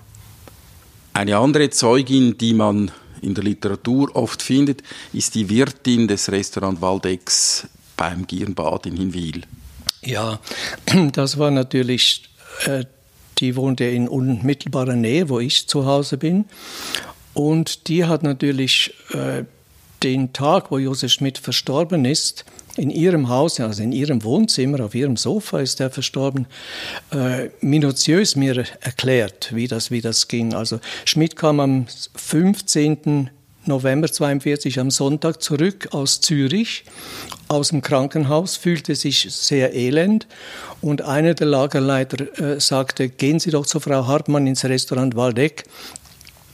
[1.14, 2.92] Eine andere Zeugin, die man
[3.22, 4.84] in der Literatur oft findet,
[5.14, 9.44] ist die Wirtin des Restaurant Waldex beim Gierenbad in Hinwil.
[10.06, 10.40] Ja,
[11.14, 12.30] das war natürlich,
[12.66, 12.86] äh,
[13.40, 16.46] die wohnte in unmittelbarer Nähe, wo ich zu Hause bin.
[17.34, 19.44] Und die hat natürlich äh,
[20.04, 22.46] den Tag, wo Josef Schmidt verstorben ist,
[22.76, 26.48] in ihrem Haus, also in ihrem Wohnzimmer, auf ihrem Sofa ist er verstorben,
[27.12, 30.54] äh, minutiös mir erklärt, wie das, wie das ging.
[30.54, 31.86] Also Schmidt kam am
[32.16, 33.30] 15.
[33.66, 36.84] November 42 am Sonntag zurück aus Zürich,
[37.48, 40.28] aus dem Krankenhaus, fühlte sich sehr elend.
[40.82, 45.64] Und einer der Lagerleiter äh, sagte, gehen Sie doch zu Frau Hartmann ins Restaurant Waldeck,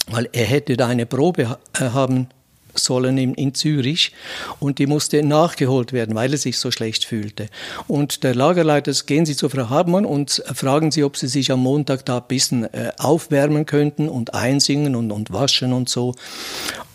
[0.07, 2.27] weil er hätte da eine Probe äh, haben
[2.75, 4.11] sollen in, in Zürich
[4.59, 7.47] und die musste nachgeholt werden, weil er sich so schlecht fühlte.
[7.87, 11.61] Und der Lagerleiter, gehen Sie zu Frau Hartmann und fragen Sie, ob Sie sich am
[11.61, 16.15] Montag da ein bisschen äh, aufwärmen könnten und einsingen und, und waschen und so.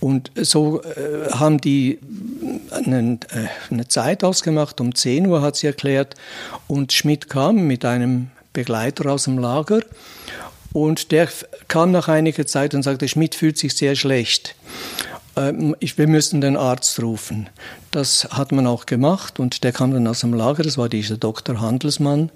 [0.01, 1.99] Und so äh, haben die
[2.71, 6.15] eine, äh, eine Zeit ausgemacht, um 10 Uhr hat sie erklärt
[6.67, 9.81] und Schmidt kam mit einem Begleiter aus dem Lager
[10.73, 11.29] und der
[11.69, 14.57] kam nach einiger Zeit und sagte, Schmidt fühlt sich sehr schlecht.
[15.37, 17.49] Ähm, wir müssen den Arzt rufen.
[17.91, 21.17] Das hat man auch gemacht und der kam dann aus dem Lager, das war dieser
[21.17, 21.61] Dr.
[21.61, 22.31] Handelsmann.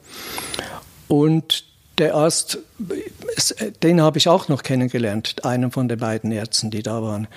[1.07, 1.64] Und
[1.99, 2.59] der Arzt,
[3.82, 7.28] den habe ich auch noch kennengelernt, einen von den beiden Ärzten, die da waren.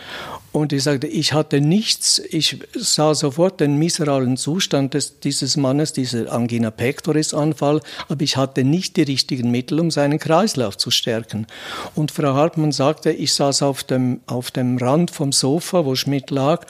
[0.52, 5.94] Und ich sagte, ich hatte nichts, ich sah sofort den miserablen Zustand des, dieses Mannes,
[5.94, 10.92] dieser Angina pectoris Anfall, aber ich hatte nicht die richtigen Mittel, um seinen Kreislauf zu
[10.92, 11.48] stärken.
[11.96, 16.30] Und Frau Hartmann sagte, ich saß auf dem, auf dem Rand vom Sofa, wo Schmidt
[16.30, 16.66] lag,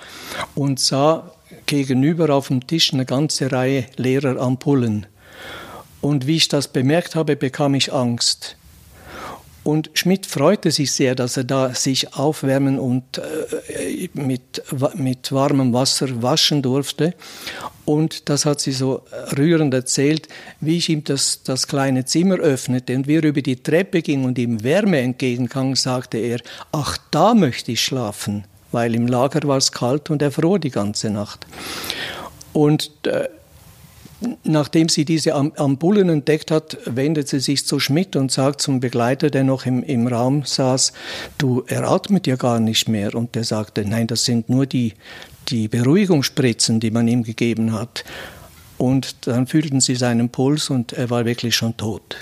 [0.55, 1.31] und sah
[1.65, 5.07] gegenüber auf dem Tisch eine ganze Reihe leerer Ampullen.
[6.01, 8.57] Und wie ich das bemerkt habe, bekam ich Angst.
[9.63, 14.63] Und Schmidt freute sich sehr, dass er da sich aufwärmen und äh, mit,
[14.95, 17.13] mit warmem Wasser waschen durfte.
[17.85, 19.03] Und das hat sie so
[19.37, 20.27] rührend erzählt,
[20.61, 24.39] wie ich ihm das, das kleine Zimmer öffnete und wir über die Treppe gingen und
[24.39, 26.39] ihm Wärme entgegenkam, sagte er,
[26.71, 30.71] ach, da möchte ich schlafen, weil im Lager war es kalt und er fror die
[30.71, 31.45] ganze Nacht.
[32.53, 33.29] Und äh,
[34.43, 39.31] Nachdem sie diese Ampullen entdeckt hat, wendet sie sich zu Schmidt und sagt zum Begleiter,
[39.31, 40.93] der noch im, im Raum saß,
[41.39, 43.15] du, er atmet ja gar nicht mehr.
[43.15, 44.93] Und der sagte, nein, das sind nur die,
[45.49, 48.03] die Beruhigungsspritzen, die man ihm gegeben hat.
[48.77, 52.17] Und dann fühlten sie seinen Puls und er war wirklich schon tot.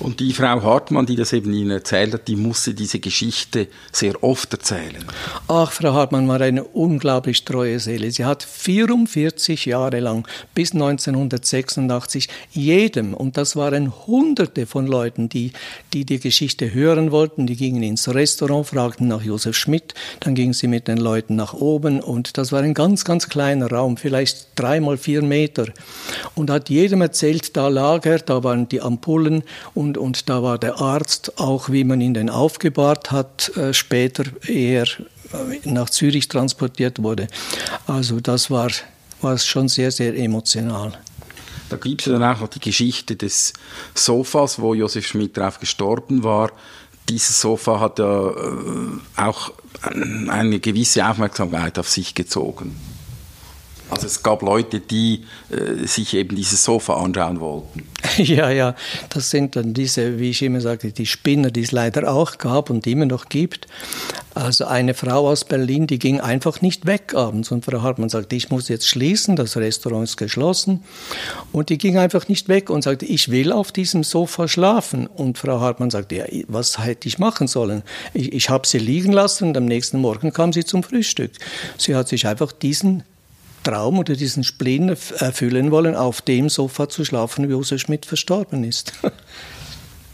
[0.00, 4.22] Und die Frau Hartmann, die das eben Ihnen erzählt hat, die musste diese Geschichte sehr
[4.22, 5.04] oft erzählen.
[5.48, 8.10] Ach, Frau Hartmann war eine unglaublich treue Seele.
[8.10, 15.52] Sie hat 44 Jahre lang bis 1986 jedem, und das waren Hunderte von Leuten, die,
[15.92, 20.52] die die Geschichte hören wollten, die gingen ins Restaurant, fragten nach Josef Schmidt, dann gingen
[20.52, 24.48] sie mit den Leuten nach oben und das war ein ganz, ganz kleiner Raum, vielleicht
[24.56, 25.66] drei mal vier Meter.
[26.34, 29.42] Und hat jedem erzählt, da lag er, da waren die Ampullen
[29.74, 33.74] und und, und da war der Arzt, auch wie man ihn denn aufgebahrt hat, äh,
[33.74, 37.28] später eher äh, nach Zürich transportiert wurde.
[37.86, 38.70] Also das war,
[39.20, 40.92] war schon sehr, sehr emotional.
[41.68, 43.52] Da gibt es ja dann auch noch die Geschichte des
[43.94, 46.50] Sofas, wo Josef Schmidt drauf gestorben war.
[47.10, 48.32] Dieses Sofa hat ja äh,
[49.16, 49.52] auch
[50.28, 52.74] eine gewisse Aufmerksamkeit auf sich gezogen.
[53.90, 57.86] Also es gab Leute, die äh, sich eben dieses Sofa anschauen wollten.
[58.16, 58.76] Ja, ja,
[59.08, 62.70] das sind dann diese, wie ich immer sage, die Spinner, die es leider auch gab
[62.70, 63.66] und immer noch gibt.
[64.34, 68.36] Also eine Frau aus Berlin, die ging einfach nicht weg abends und Frau Hartmann sagte,
[68.36, 70.84] ich muss jetzt schließen, das Restaurant ist geschlossen.
[71.52, 75.06] Und die ging einfach nicht weg und sagte, ich will auf diesem Sofa schlafen.
[75.06, 77.82] Und Frau Hartmann sagte, ja, was hätte ich machen sollen?
[78.12, 81.32] Ich, ich habe sie liegen lassen und am nächsten Morgen kam sie zum Frühstück.
[81.78, 83.04] Sie hat sich einfach diesen
[83.64, 88.62] Traum oder diesen Spleen erfüllen wollen, auf dem Sofa zu schlafen, wie Josef Schmidt verstorben
[88.62, 88.92] ist.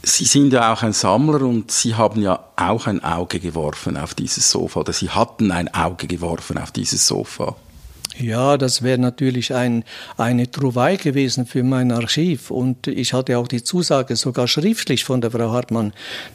[0.03, 4.15] Sie sind ja auch ein Sammler und Sie haben ja auch ein Auge geworfen auf
[4.15, 7.55] dieses Sofa oder Sie hatten ein Auge geworfen auf dieses Sofa.
[8.17, 9.83] Ja, das wäre natürlich ein,
[10.17, 12.51] eine Trouvaille gewesen für mein Archiv.
[12.51, 15.93] Und ich hatte auch die Zusage, sogar schriftlich von der Frau Hartmann,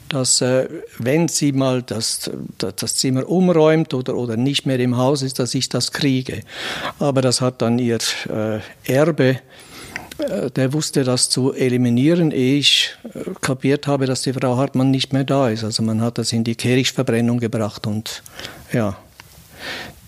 [0.09, 0.67] dass äh,
[0.97, 5.53] wenn sie mal das, das Zimmer umräumt oder, oder nicht mehr im Haus ist, dass
[5.53, 6.41] ich das kriege.
[6.99, 7.99] Aber das hat dann ihr
[8.29, 8.59] äh,
[8.91, 9.39] Erbe
[10.17, 14.89] äh, der wusste das zu eliminieren, ehe ich äh, kapiert habe, dass die Frau Hartmann
[14.89, 15.63] nicht mehr da ist.
[15.63, 18.23] Also man hat das in die Kehrichtverbrennung gebracht und
[18.73, 18.97] ja,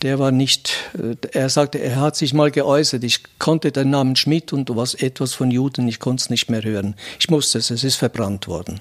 [0.01, 4.15] der war nicht, äh, er sagte, er hat sich mal geäußert, ich konnte den Namen
[4.15, 6.95] Schmidt und was etwas von Juden, ich konnte es nicht mehr hören.
[7.19, 8.79] Ich musste es, es ist verbrannt worden.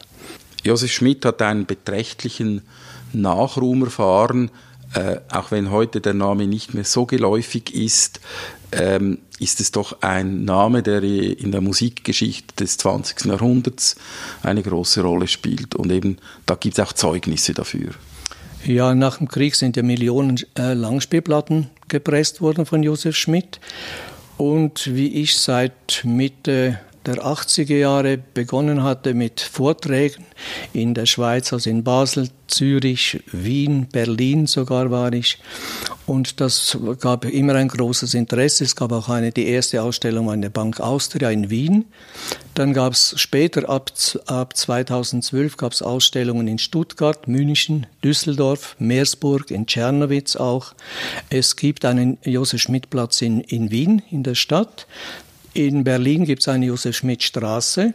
[0.65, 2.63] Josef Schmidt hat einen beträchtlichen
[3.13, 4.51] Nachruhm erfahren,
[4.95, 8.21] äh, auch wenn heute der Name nicht mehr so geläufig ist,
[8.73, 13.27] ähm, ist es doch ein Name, der in der Musikgeschichte des 20.
[13.27, 13.97] Jahrhunderts
[14.43, 15.75] eine große Rolle spielt.
[15.75, 17.91] Und eben da gibt es auch Zeugnisse dafür.
[18.65, 23.61] Ja, nach dem Krieg sind ja Millionen äh, Langspielplatten gepresst worden von Josef Schmidt.
[24.37, 30.27] Und wie ich seit Mitte der 80er Jahre begonnen hatte mit Vorträgen
[30.73, 35.39] in der Schweiz, also in Basel, Zürich, Wien, Berlin sogar war ich.
[36.07, 38.65] Und das gab immer ein großes Interesse.
[38.65, 41.85] Es gab auch eine, die erste Ausstellung an der Bank Austria in Wien.
[42.55, 43.93] Dann gab es später, ab,
[44.27, 50.73] ab 2012, gab es Ausstellungen in Stuttgart, München, Düsseldorf, Meersburg, in Tschernowitz auch.
[51.29, 54.87] Es gibt einen Josef Schmidt Platz in, in Wien, in der Stadt.
[55.59, 57.93] In Berlin gibt es eine Josef Schmidt Straße.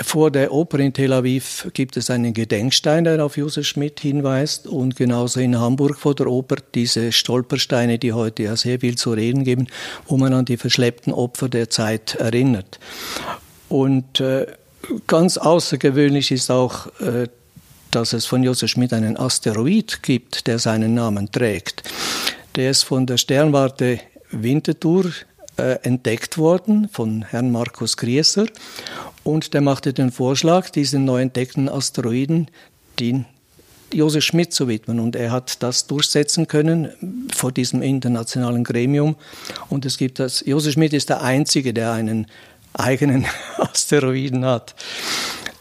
[0.00, 4.66] Vor der Oper in Tel Aviv gibt es einen Gedenkstein, der auf Josef Schmidt hinweist.
[4.66, 9.12] Und genauso in Hamburg vor der Oper diese Stolpersteine, die heute ja sehr viel zu
[9.12, 9.68] reden geben,
[10.08, 12.80] wo man an die verschleppten Opfer der Zeit erinnert.
[13.68, 14.46] Und äh,
[15.06, 17.28] ganz außergewöhnlich ist auch, äh,
[17.92, 21.84] dass es von Josef Schmidt einen Asteroid gibt, der seinen Namen trägt.
[22.56, 24.00] Der ist von der Sternwarte
[24.32, 25.12] Winterthur
[25.56, 28.46] äh, entdeckt worden von Herrn Markus Grieser
[29.24, 32.48] und der machte den Vorschlag, diesen neu entdeckten Asteroiden
[32.98, 33.26] den
[33.92, 35.00] Josef Schmidt zu widmen.
[35.00, 39.16] Und er hat das durchsetzen können vor diesem internationalen Gremium.
[39.68, 42.26] Und es gibt das, Josef Schmidt ist der Einzige, der einen
[42.72, 43.26] eigenen
[43.58, 44.74] Asteroiden hat.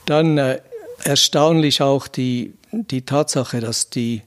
[0.05, 0.61] Dann äh,
[1.03, 4.21] erstaunlich auch die, die Tatsache, dass die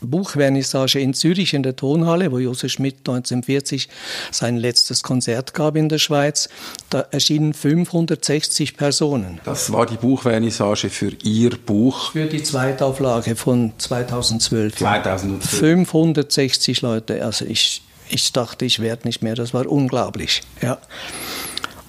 [0.00, 3.88] Buchvernissage in Zürich in der Tonhalle, wo Josef Schmidt 1940
[4.30, 6.48] sein letztes Konzert gab in der Schweiz.
[6.90, 9.40] Da erschienen 560 Personen.
[9.44, 12.12] Das war die Buchvernissage für Ihr Buch?
[12.12, 14.76] Für die Zweitauflage von 2012.
[14.76, 15.58] 2012.
[15.58, 17.24] 560 Leute.
[17.24, 19.34] Also ich, ich dachte, ich werde nicht mehr.
[19.34, 20.42] Das war unglaublich.
[20.62, 20.78] Ja.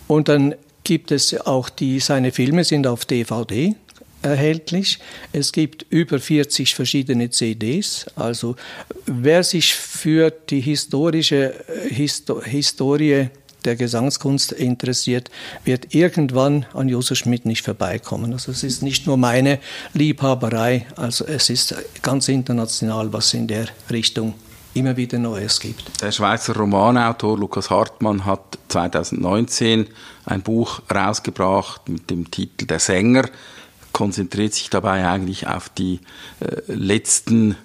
[0.08, 3.76] Und dann gibt es auch die, seine Filme sind auf DVD
[4.22, 5.00] erhältlich.
[5.34, 8.06] Es gibt über 40 verschiedene CDs.
[8.16, 8.56] Also
[9.06, 11.54] wer sich für die historische
[11.90, 13.30] Histo Historie
[13.66, 15.30] der Gesangskunst interessiert,
[15.66, 18.34] wird irgendwann an Josef Schmidt nicht vorbeikommen.
[18.34, 19.60] Also es ist nicht nur meine
[19.94, 24.34] Liebhaberei, also es ist ganz international, was in der Richtung
[24.74, 26.02] immer wieder Neues gibt.
[26.02, 29.88] Der Schweizer Romanautor Lukas Hartmann hat 2019
[30.26, 33.30] ein Buch rausgebracht mit dem Titel Der Sänger
[33.94, 36.00] konzentriert sich dabei eigentlich auf die
[36.40, 37.56] äh, letzten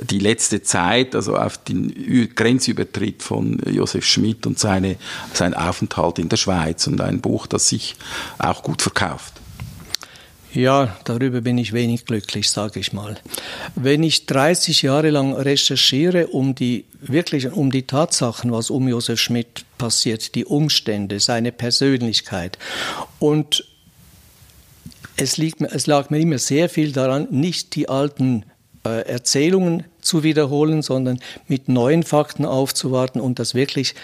[0.00, 4.96] die letzte Zeit, also auf den Grenzübertritt von Josef Schmidt und seine,
[5.34, 7.96] sein Aufenthalt in der Schweiz und ein Buch, das sich
[8.38, 9.34] auch gut verkauft.
[10.54, 13.16] Ja, darüber bin ich wenig glücklich, sage ich mal.
[13.74, 19.18] Wenn ich 30 Jahre lang recherchiere, um die wirklich um die Tatsachen, was um Josef
[19.18, 22.58] Schmidt passiert, die Umstände, seine Persönlichkeit
[23.18, 23.64] und
[25.16, 28.44] es, liegt, es lag mir immer sehr viel daran, nicht die alten
[28.84, 33.94] äh, Erzählungen zu wiederholen, sondern mit neuen Fakten aufzuwarten und das wirklich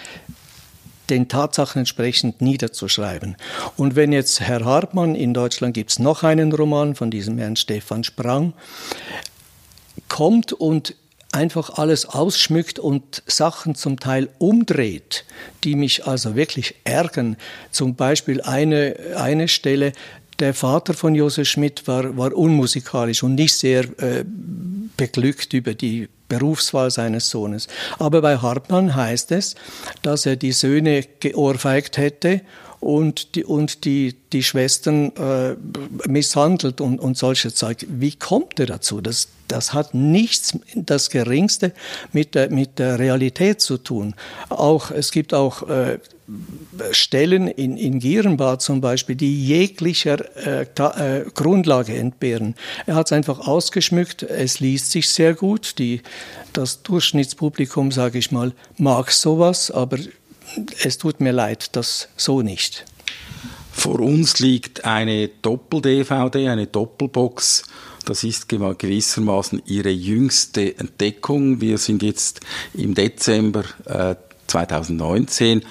[1.09, 3.35] den Tatsachen entsprechend niederzuschreiben.
[3.77, 7.55] Und wenn jetzt Herr Hartmann, in Deutschland gibt es noch einen Roman von diesem Herrn
[7.55, 8.53] Stefan Sprang,
[10.07, 10.95] kommt und
[11.31, 15.25] einfach alles ausschmückt und Sachen zum Teil umdreht,
[15.63, 17.37] die mich also wirklich ärgern.
[17.71, 19.93] Zum Beispiel eine, eine Stelle,
[20.39, 24.23] der Vater von Josef Schmidt war, war unmusikalisch und nicht sehr äh,
[24.97, 27.67] beglückt über die Berufswahl seines Sohnes.
[27.97, 29.55] Aber bei Hartmann heißt es,
[30.01, 32.41] dass er die Söhne geohrfeigt hätte
[32.79, 35.55] und die, und die, die Schwestern äh,
[36.07, 37.85] misshandelt und, und solche Zeug.
[37.89, 39.01] Wie kommt er dazu?
[39.01, 41.73] Das, das hat nichts, das Geringste
[42.13, 44.15] mit der, mit der Realität zu tun.
[44.49, 45.99] Auch, es gibt auch äh,
[46.91, 52.55] Stellen in, in Gierenbad zum Beispiel, die jeglicher äh, äh, Grundlage entbehren.
[52.85, 55.79] Er hat es einfach ausgeschmückt, es liest sich sehr gut.
[55.79, 56.01] Die,
[56.53, 59.97] das Durchschnittspublikum, sage ich mal, mag sowas, aber
[60.83, 62.85] es tut mir leid, das so nicht.
[63.71, 67.63] Vor uns liegt eine Doppel-DVD, eine Doppelbox.
[68.09, 71.61] Das ist gewissermaßen Ihre jüngste Entdeckung.
[71.61, 72.39] Wir sind jetzt
[72.73, 74.15] im Dezember äh,
[74.47, 75.61] 2019.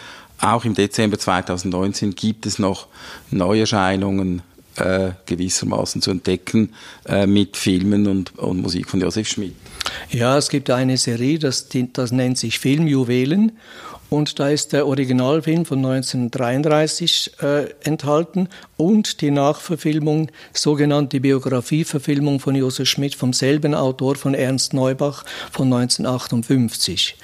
[0.41, 2.87] Auch im Dezember 2019 gibt es noch
[3.33, 4.43] Neuerscheinungen
[4.77, 6.75] äh, gewissermaßen zu entdecken
[7.07, 9.57] äh, mit Filmen und, und, Musik von Josef Schmidt.
[10.11, 13.59] Ja, es gibt eine Serie, das, das nennt sich Filmjuwelen
[14.11, 22.55] und da ist der Originalfilm von 1933 äh, enthalten und die Nachverfilmung, sogenannte Biografieverfilmung von
[22.55, 27.17] Josef Schmidt vom selben Autor von Ernst Neubach von 1958.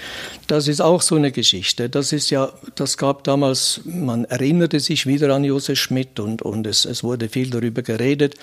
[0.47, 1.89] Das ist auch so eine Geschichte.
[1.89, 6.67] Das ist ja, das gab damals, man erinnerte sich wieder an Josef Schmidt und, und
[6.67, 8.35] es, es wurde viel darüber geredet.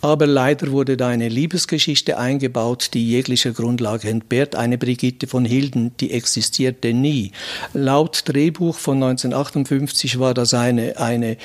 [0.00, 4.56] Aber leider wurde da eine Liebesgeschichte eingebaut, die jeglicher Grundlage entbehrt.
[4.56, 7.32] Eine Brigitte von Hilden, die existierte nie.
[7.74, 11.36] Laut Drehbuch von 1958 war das eine, eine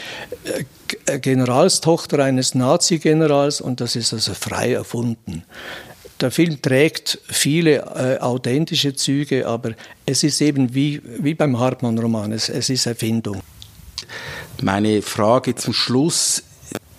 [1.05, 5.43] äh, Generalstochter eines Nazi-Generals und das ist also frei erfunden.
[6.21, 9.71] Der Film trägt viele äh, authentische Züge, aber
[10.05, 13.41] es ist eben wie, wie beim Hartmann-Roman, es, es ist Erfindung.
[14.61, 16.43] Meine Frage zum Schluss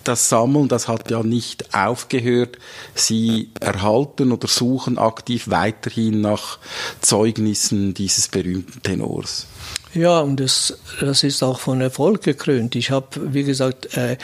[0.03, 2.57] das Sammeln, das hat ja nicht aufgehört.
[2.93, 6.59] Sie erhalten oder suchen aktiv weiterhin nach
[7.01, 9.47] Zeugnissen dieses berühmten Tenors.
[9.93, 12.75] Ja, und das, das ist auch von Erfolg gekrönt.
[12.75, 14.17] Ich habe, wie gesagt, äh,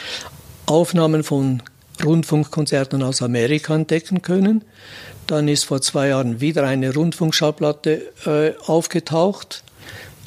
[0.66, 1.64] Aufnahmen von
[2.04, 4.64] Rundfunkkonzerten aus Amerika entdecken können.
[5.28, 9.64] Dann ist vor zwei Jahren wieder eine Rundfunkschallplatte äh, aufgetaucht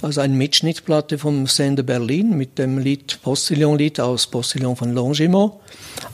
[0.03, 5.55] also eine Mitschnittplatte vom Sender Berlin mit dem Lied Postillon-Lied aus Postillon von Longimont.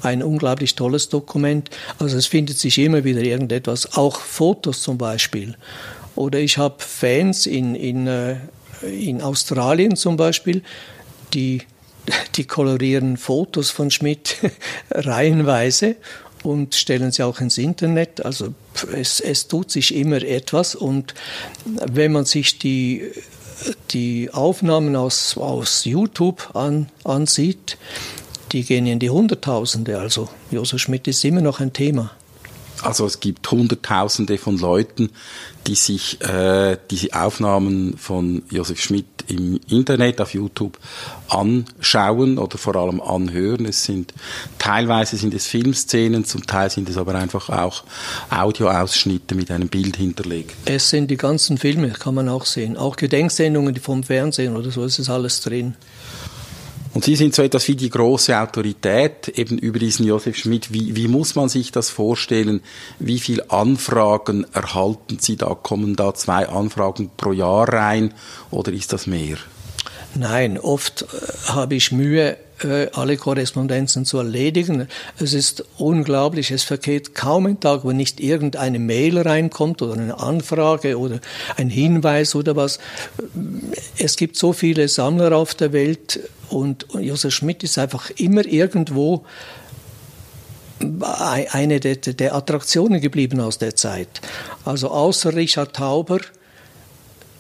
[0.03, 1.71] Ein unglaublich tolles Dokument.
[1.99, 5.57] Also es findet sich immer wieder irgendetwas, auch Fotos zum Beispiel.
[6.17, 8.37] Oder ich habe Fans in, in, äh,
[8.83, 10.63] in Australien zum Beispiel,
[11.33, 11.63] die,
[12.37, 14.37] die kolorieren Fotos von Schmidt
[14.91, 15.97] reihenweise
[16.43, 18.25] und stellen sie auch ins Internet.
[18.25, 18.55] Also
[18.93, 21.15] es, es tut sich immer etwas und
[21.65, 23.11] wenn man sich die
[23.91, 27.77] die Aufnahmen aus, aus YouTube an, ansieht,
[28.53, 29.99] die gehen in die Hunderttausende.
[29.99, 32.13] Also Josef Schmidt ist immer noch ein Thema.
[32.83, 35.11] Also es gibt Hunderttausende von Leuten,
[35.67, 40.79] die sich äh, diese Aufnahmen von Josef Schmidt im Internet auf YouTube
[41.29, 43.67] anschauen oder vor allem anhören.
[43.67, 44.15] Es sind
[44.59, 47.85] teilweise sind es Filmszenen, zum Teil sind es aber einfach auch
[48.31, 50.55] Audioausschnitte mit einem Bild hinterlegt.
[50.65, 54.85] Es sind die ganzen Filme, kann man auch sehen, auch Gedenksendungen vom Fernsehen oder so,
[54.85, 55.75] es ist alles drin.
[56.99, 60.73] Und Sie sind so etwas wie die große Autorität eben über diesen Josef Schmidt.
[60.73, 62.61] Wie, wie muss man sich das vorstellen?
[62.99, 65.55] Wie viele Anfragen erhalten Sie da?
[65.55, 68.15] Kommen da zwei Anfragen pro Jahr rein
[68.51, 69.37] oder ist das mehr?
[70.17, 72.37] Nein, oft äh, habe ich Mühe,
[72.93, 74.89] alle Korrespondenzen zu erledigen.
[75.19, 80.19] Es ist unglaublich, es vergeht kaum ein Tag, wo nicht irgendeine Mail reinkommt oder eine
[80.19, 81.21] Anfrage oder
[81.57, 82.79] ein Hinweis oder was.
[83.97, 89.25] Es gibt so viele Sammler auf der Welt, und, Josef Schmidt ist einfach immer irgendwo
[91.53, 94.21] eine der, der, Attraktionen geblieben aus der Zeit.
[94.65, 96.21] Also außer Richard Tauber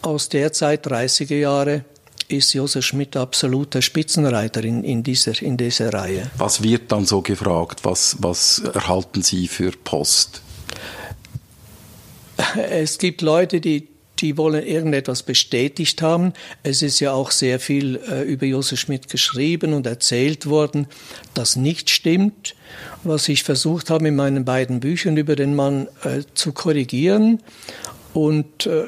[0.02, 1.84] aus der Zeit, 30er Jahre,
[2.28, 6.30] ist Josef Schmidt absoluter Spitzenreiter in, in, dieser, in dieser Reihe.
[6.36, 7.80] Was wird dann so gefragt?
[7.84, 10.42] Was, was erhalten Sie für Post?
[12.70, 13.88] Es gibt Leute, die
[14.20, 16.32] die wollen irgendetwas bestätigt haben.
[16.62, 20.86] Es ist ja auch sehr viel äh, über Josef Schmidt geschrieben und erzählt worden,
[21.34, 22.54] das nicht stimmt,
[23.04, 27.40] was ich versucht habe in meinen beiden Büchern über den Mann äh, zu korrigieren.
[28.12, 28.86] Und äh,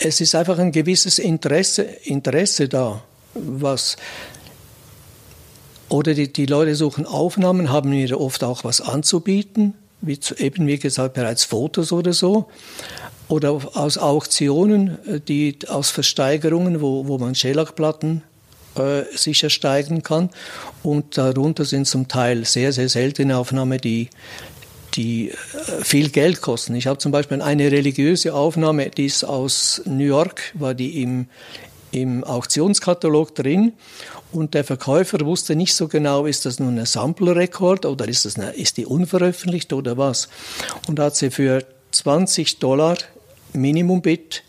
[0.00, 3.02] es ist einfach ein gewisses Interesse, Interesse da,
[3.34, 3.96] was
[5.88, 10.66] oder die, die Leute suchen Aufnahmen, haben mir oft auch was anzubieten, wie zu, eben
[10.66, 12.48] wie gesagt bereits Fotos oder so,
[13.28, 18.22] oder aus Auktionen, äh, die aus Versteigerungen, wo, wo man Schellackplatten
[18.76, 20.30] äh, sich ersteigen kann.
[20.82, 24.08] Und darunter sind zum Teil sehr, sehr seltene Aufnahmen, die,
[24.94, 25.34] die äh,
[25.82, 26.74] viel Geld kosten.
[26.74, 31.26] Ich habe zum Beispiel eine religiöse Aufnahme, die ist aus New York, war die im,
[31.92, 33.72] im Auktionskatalog drin
[34.32, 38.36] und der Verkäufer wusste nicht so genau, ist das nun ein Sample-Rekord oder ist, das
[38.36, 40.28] eine, ist die unveröffentlicht oder was.
[40.86, 42.96] Und hat sie für 20 Dollar
[43.52, 44.44] Minimumbit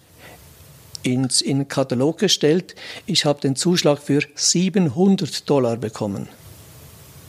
[1.03, 2.75] ins, in den Katalog gestellt.
[3.07, 6.29] Ich habe den Zuschlag für 700 Dollar bekommen.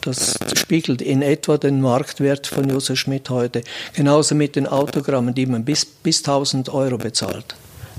[0.03, 3.63] Das spiegelt in etwa den Marktwert von Josef Schmidt heute.
[3.95, 7.55] Genauso mit den Autogrammen, die man bis, bis 1000 Euro bezahlt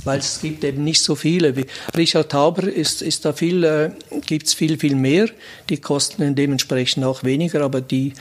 [0.06, 1.56] weil es gibt eben nicht so viele.
[1.56, 3.92] Wie Richard Tauber ist, ist da viel, äh,
[4.26, 5.30] gibt es viel, viel mehr.
[5.70, 8.14] Die kosten dementsprechend auch weniger, aber die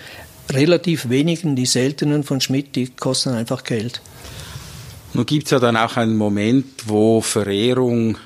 [0.51, 4.01] relativ wenigen, die seltenen von Schmidt, die kosten einfach Geld.
[5.14, 8.16] Nun gibt es ja dann auch einen Moment, wo Verehrung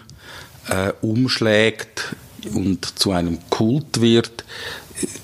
[0.68, 2.14] äh, umschlägt
[2.54, 4.44] und zu einem Kult wird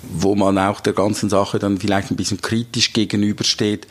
[0.02, 3.86] wo man auch der ganzen Sache dann vielleicht ein bisschen kritisch gegenübersteht.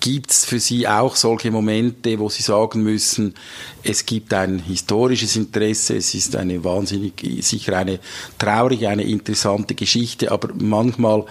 [0.00, 3.34] Gibt es für Sie auch solche Momente, wo Sie sagen müssen,
[3.82, 8.00] es gibt ein historisches Interesse, es ist eine wahnsinnig, sicher eine
[8.38, 11.24] traurige, eine interessante Geschichte, aber manchmal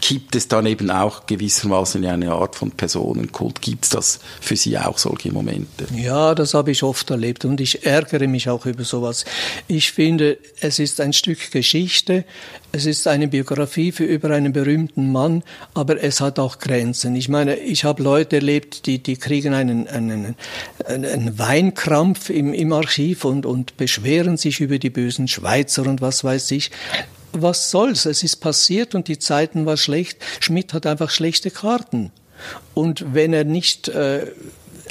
[0.00, 3.60] gibt es dann eben auch gewissermaßen eine Art von Personenkult.
[3.60, 5.86] Gibt es das für Sie auch solche Momente?
[5.94, 9.24] Ja, das habe ich oft erlebt und ich ärgere mich auch über sowas.
[9.68, 12.24] Ich finde, es ist ein Stück Geschichte,
[12.72, 15.42] es ist eine Biografie für über einen berühmten Mann,
[15.74, 17.16] aber es hat auch Grenzen.
[17.16, 20.36] Ich meine, ich habe Leute erlebt, die, die kriegen einen, einen,
[20.86, 26.22] einen Weinkrampf im, im Archiv und, und beschweren sich über die bösen Schweizer und was
[26.22, 26.70] weiß ich
[27.32, 28.06] was soll's?
[28.06, 30.18] Es ist passiert und die Zeiten waren schlecht.
[30.40, 32.12] Schmidt hat einfach schlechte Karten.
[32.74, 34.26] Und wenn er nicht äh,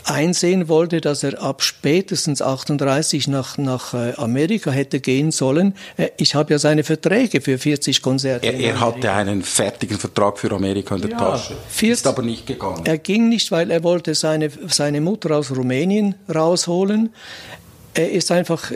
[0.05, 5.75] einsehen wollte, dass er ab spätestens 38 nach, nach äh, Amerika hätte gehen sollen.
[5.97, 8.45] Äh, ich habe ja seine Verträge für 40 Konzerte.
[8.45, 11.55] Er, er hatte einen fertigen Vertrag für Amerika in der ja, Tasche.
[11.69, 12.81] 40, ist aber nicht gegangen.
[12.85, 17.09] Er ging nicht, weil er wollte seine, seine Mutter aus Rumänien rausholen
[17.99, 18.71] er ist einfach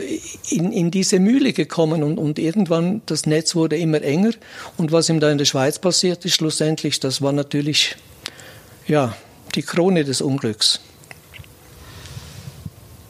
[0.50, 4.32] in, in diese Mühle gekommen und, und irgendwann das Netz wurde immer enger.
[4.76, 7.96] Und was ihm da in der Schweiz passiert ist, schlussendlich, das war natürlich
[8.86, 9.16] ja,
[9.54, 10.80] die Krone des Unglücks.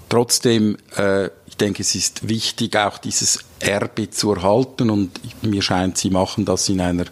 [0.08, 5.10] Trotzdem, äh, ich denke, es ist wichtig, auch dieses Erbe zu erhalten und
[5.42, 7.06] mir scheint, Sie machen das in einer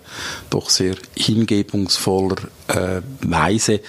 [0.51, 2.37] doch sehr hingebungsvoller
[2.69, 3.81] äh, Weise.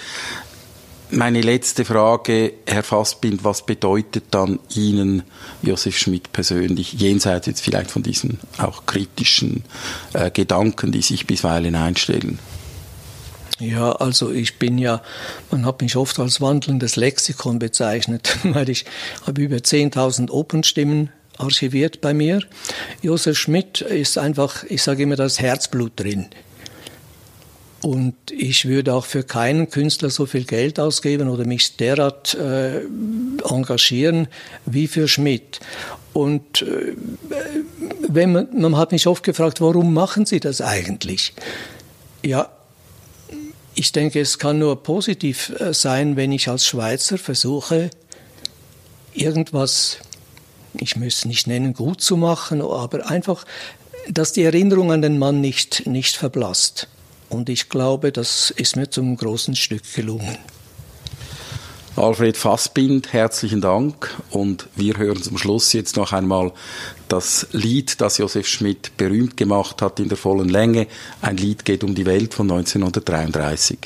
[1.14, 5.22] Meine letzte Frage, Herr Fassbind, was bedeutet dann Ihnen
[5.62, 9.62] Josef Schmidt persönlich, jenseits jetzt vielleicht von diesen auch kritischen
[10.12, 12.40] äh, Gedanken, die sich bisweilen einstellen?
[13.60, 15.02] Ja, also ich bin ja,
[15.52, 18.84] man hat mich oft als wandelndes Lexikon bezeichnet, weil ich
[19.24, 22.40] habe über 10.000 Open-Stimmen archiviert bei mir.
[23.02, 26.26] Josef Schmidt ist einfach, ich sage immer, das Herzblut drin.
[27.84, 32.80] Und ich würde auch für keinen Künstler so viel Geld ausgeben oder mich derart äh,
[33.46, 34.28] engagieren
[34.64, 35.60] wie für Schmidt.
[36.14, 36.94] Und äh,
[38.08, 41.34] wenn man, man hat mich oft gefragt, warum machen Sie das eigentlich?
[42.24, 42.48] Ja,
[43.74, 47.90] ich denke, es kann nur positiv äh, sein, wenn ich als Schweizer versuche,
[49.12, 49.98] irgendwas,
[50.72, 53.44] ich muss es nicht nennen, gut zu machen, aber einfach,
[54.08, 56.88] dass die Erinnerung an den Mann nicht, nicht verblasst.
[57.34, 60.38] Und ich glaube, das ist mir zum großen Stück gelungen.
[61.96, 64.08] Alfred Fassbind, herzlichen Dank.
[64.30, 66.52] Und wir hören zum Schluss jetzt noch einmal
[67.08, 70.86] das Lied, das Josef Schmidt berühmt gemacht hat in der vollen Länge.
[71.22, 73.78] Ein Lied geht um die Welt von 1933.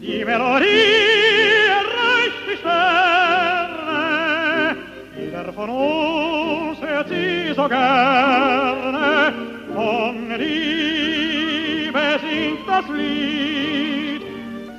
[0.00, 0.66] Die Melodie
[1.78, 4.02] erreicht die Sterne,
[5.18, 9.32] jeder von uns hört sie so gerne.
[9.74, 14.22] Von Liebe singt das Lied,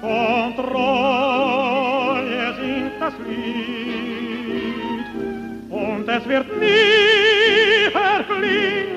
[0.01, 3.49] von Treue singt das Lied.
[5.69, 8.88] Und es wird nie verklingen,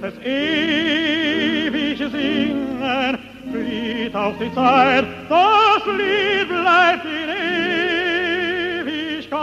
[0.00, 3.18] man wird wird es ewig singen,
[3.50, 7.28] flieht auf die Zeit, das Lied bleibt in
[8.86, 9.36] Ewigkeit.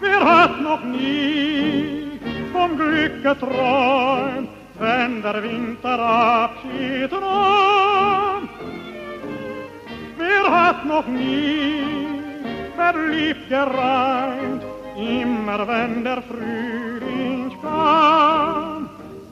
[0.00, 2.18] Wer hat noch nie
[2.52, 4.48] vom Glück geträumt,
[4.78, 7.10] wenn der Winter Abschied?
[10.18, 11.82] Wer hat noch nie
[12.76, 14.62] verliebt gereint,
[14.96, 16.55] immer wenn der Frühling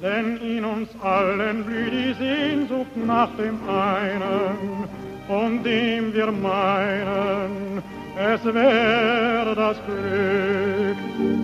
[0.02, 4.86] Denn in uns allen blüht die Sehnsucht nach dem einen,
[5.26, 7.82] von dem wir meinen,
[8.16, 10.96] es wäre das Glück,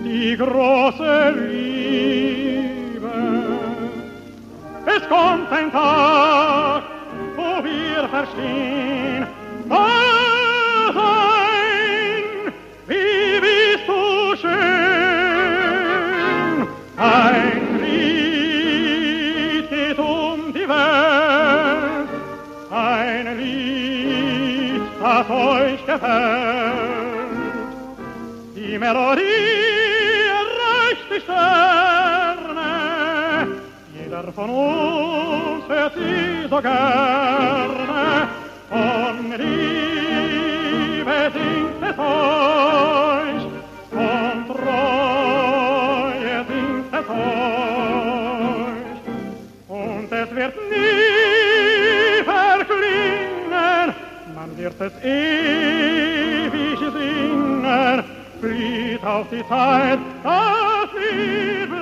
[0.05, 3.11] die große Liebe.
[4.85, 6.83] Es kommt ein Tag,
[7.35, 9.27] wo wir verstehen,
[25.91, 27.31] gefällt.
[28.55, 29.21] Die Melodie
[30.39, 32.71] erreicht die Sterne,
[33.93, 38.27] jeder von uns hört sie so gerne.
[38.69, 43.43] Von Liebe singt es euch,
[43.91, 47.40] von Treue singt es euch.
[54.81, 58.03] Man wird es ewig singen,
[58.39, 61.80] flieht auf die Zeit, das Lied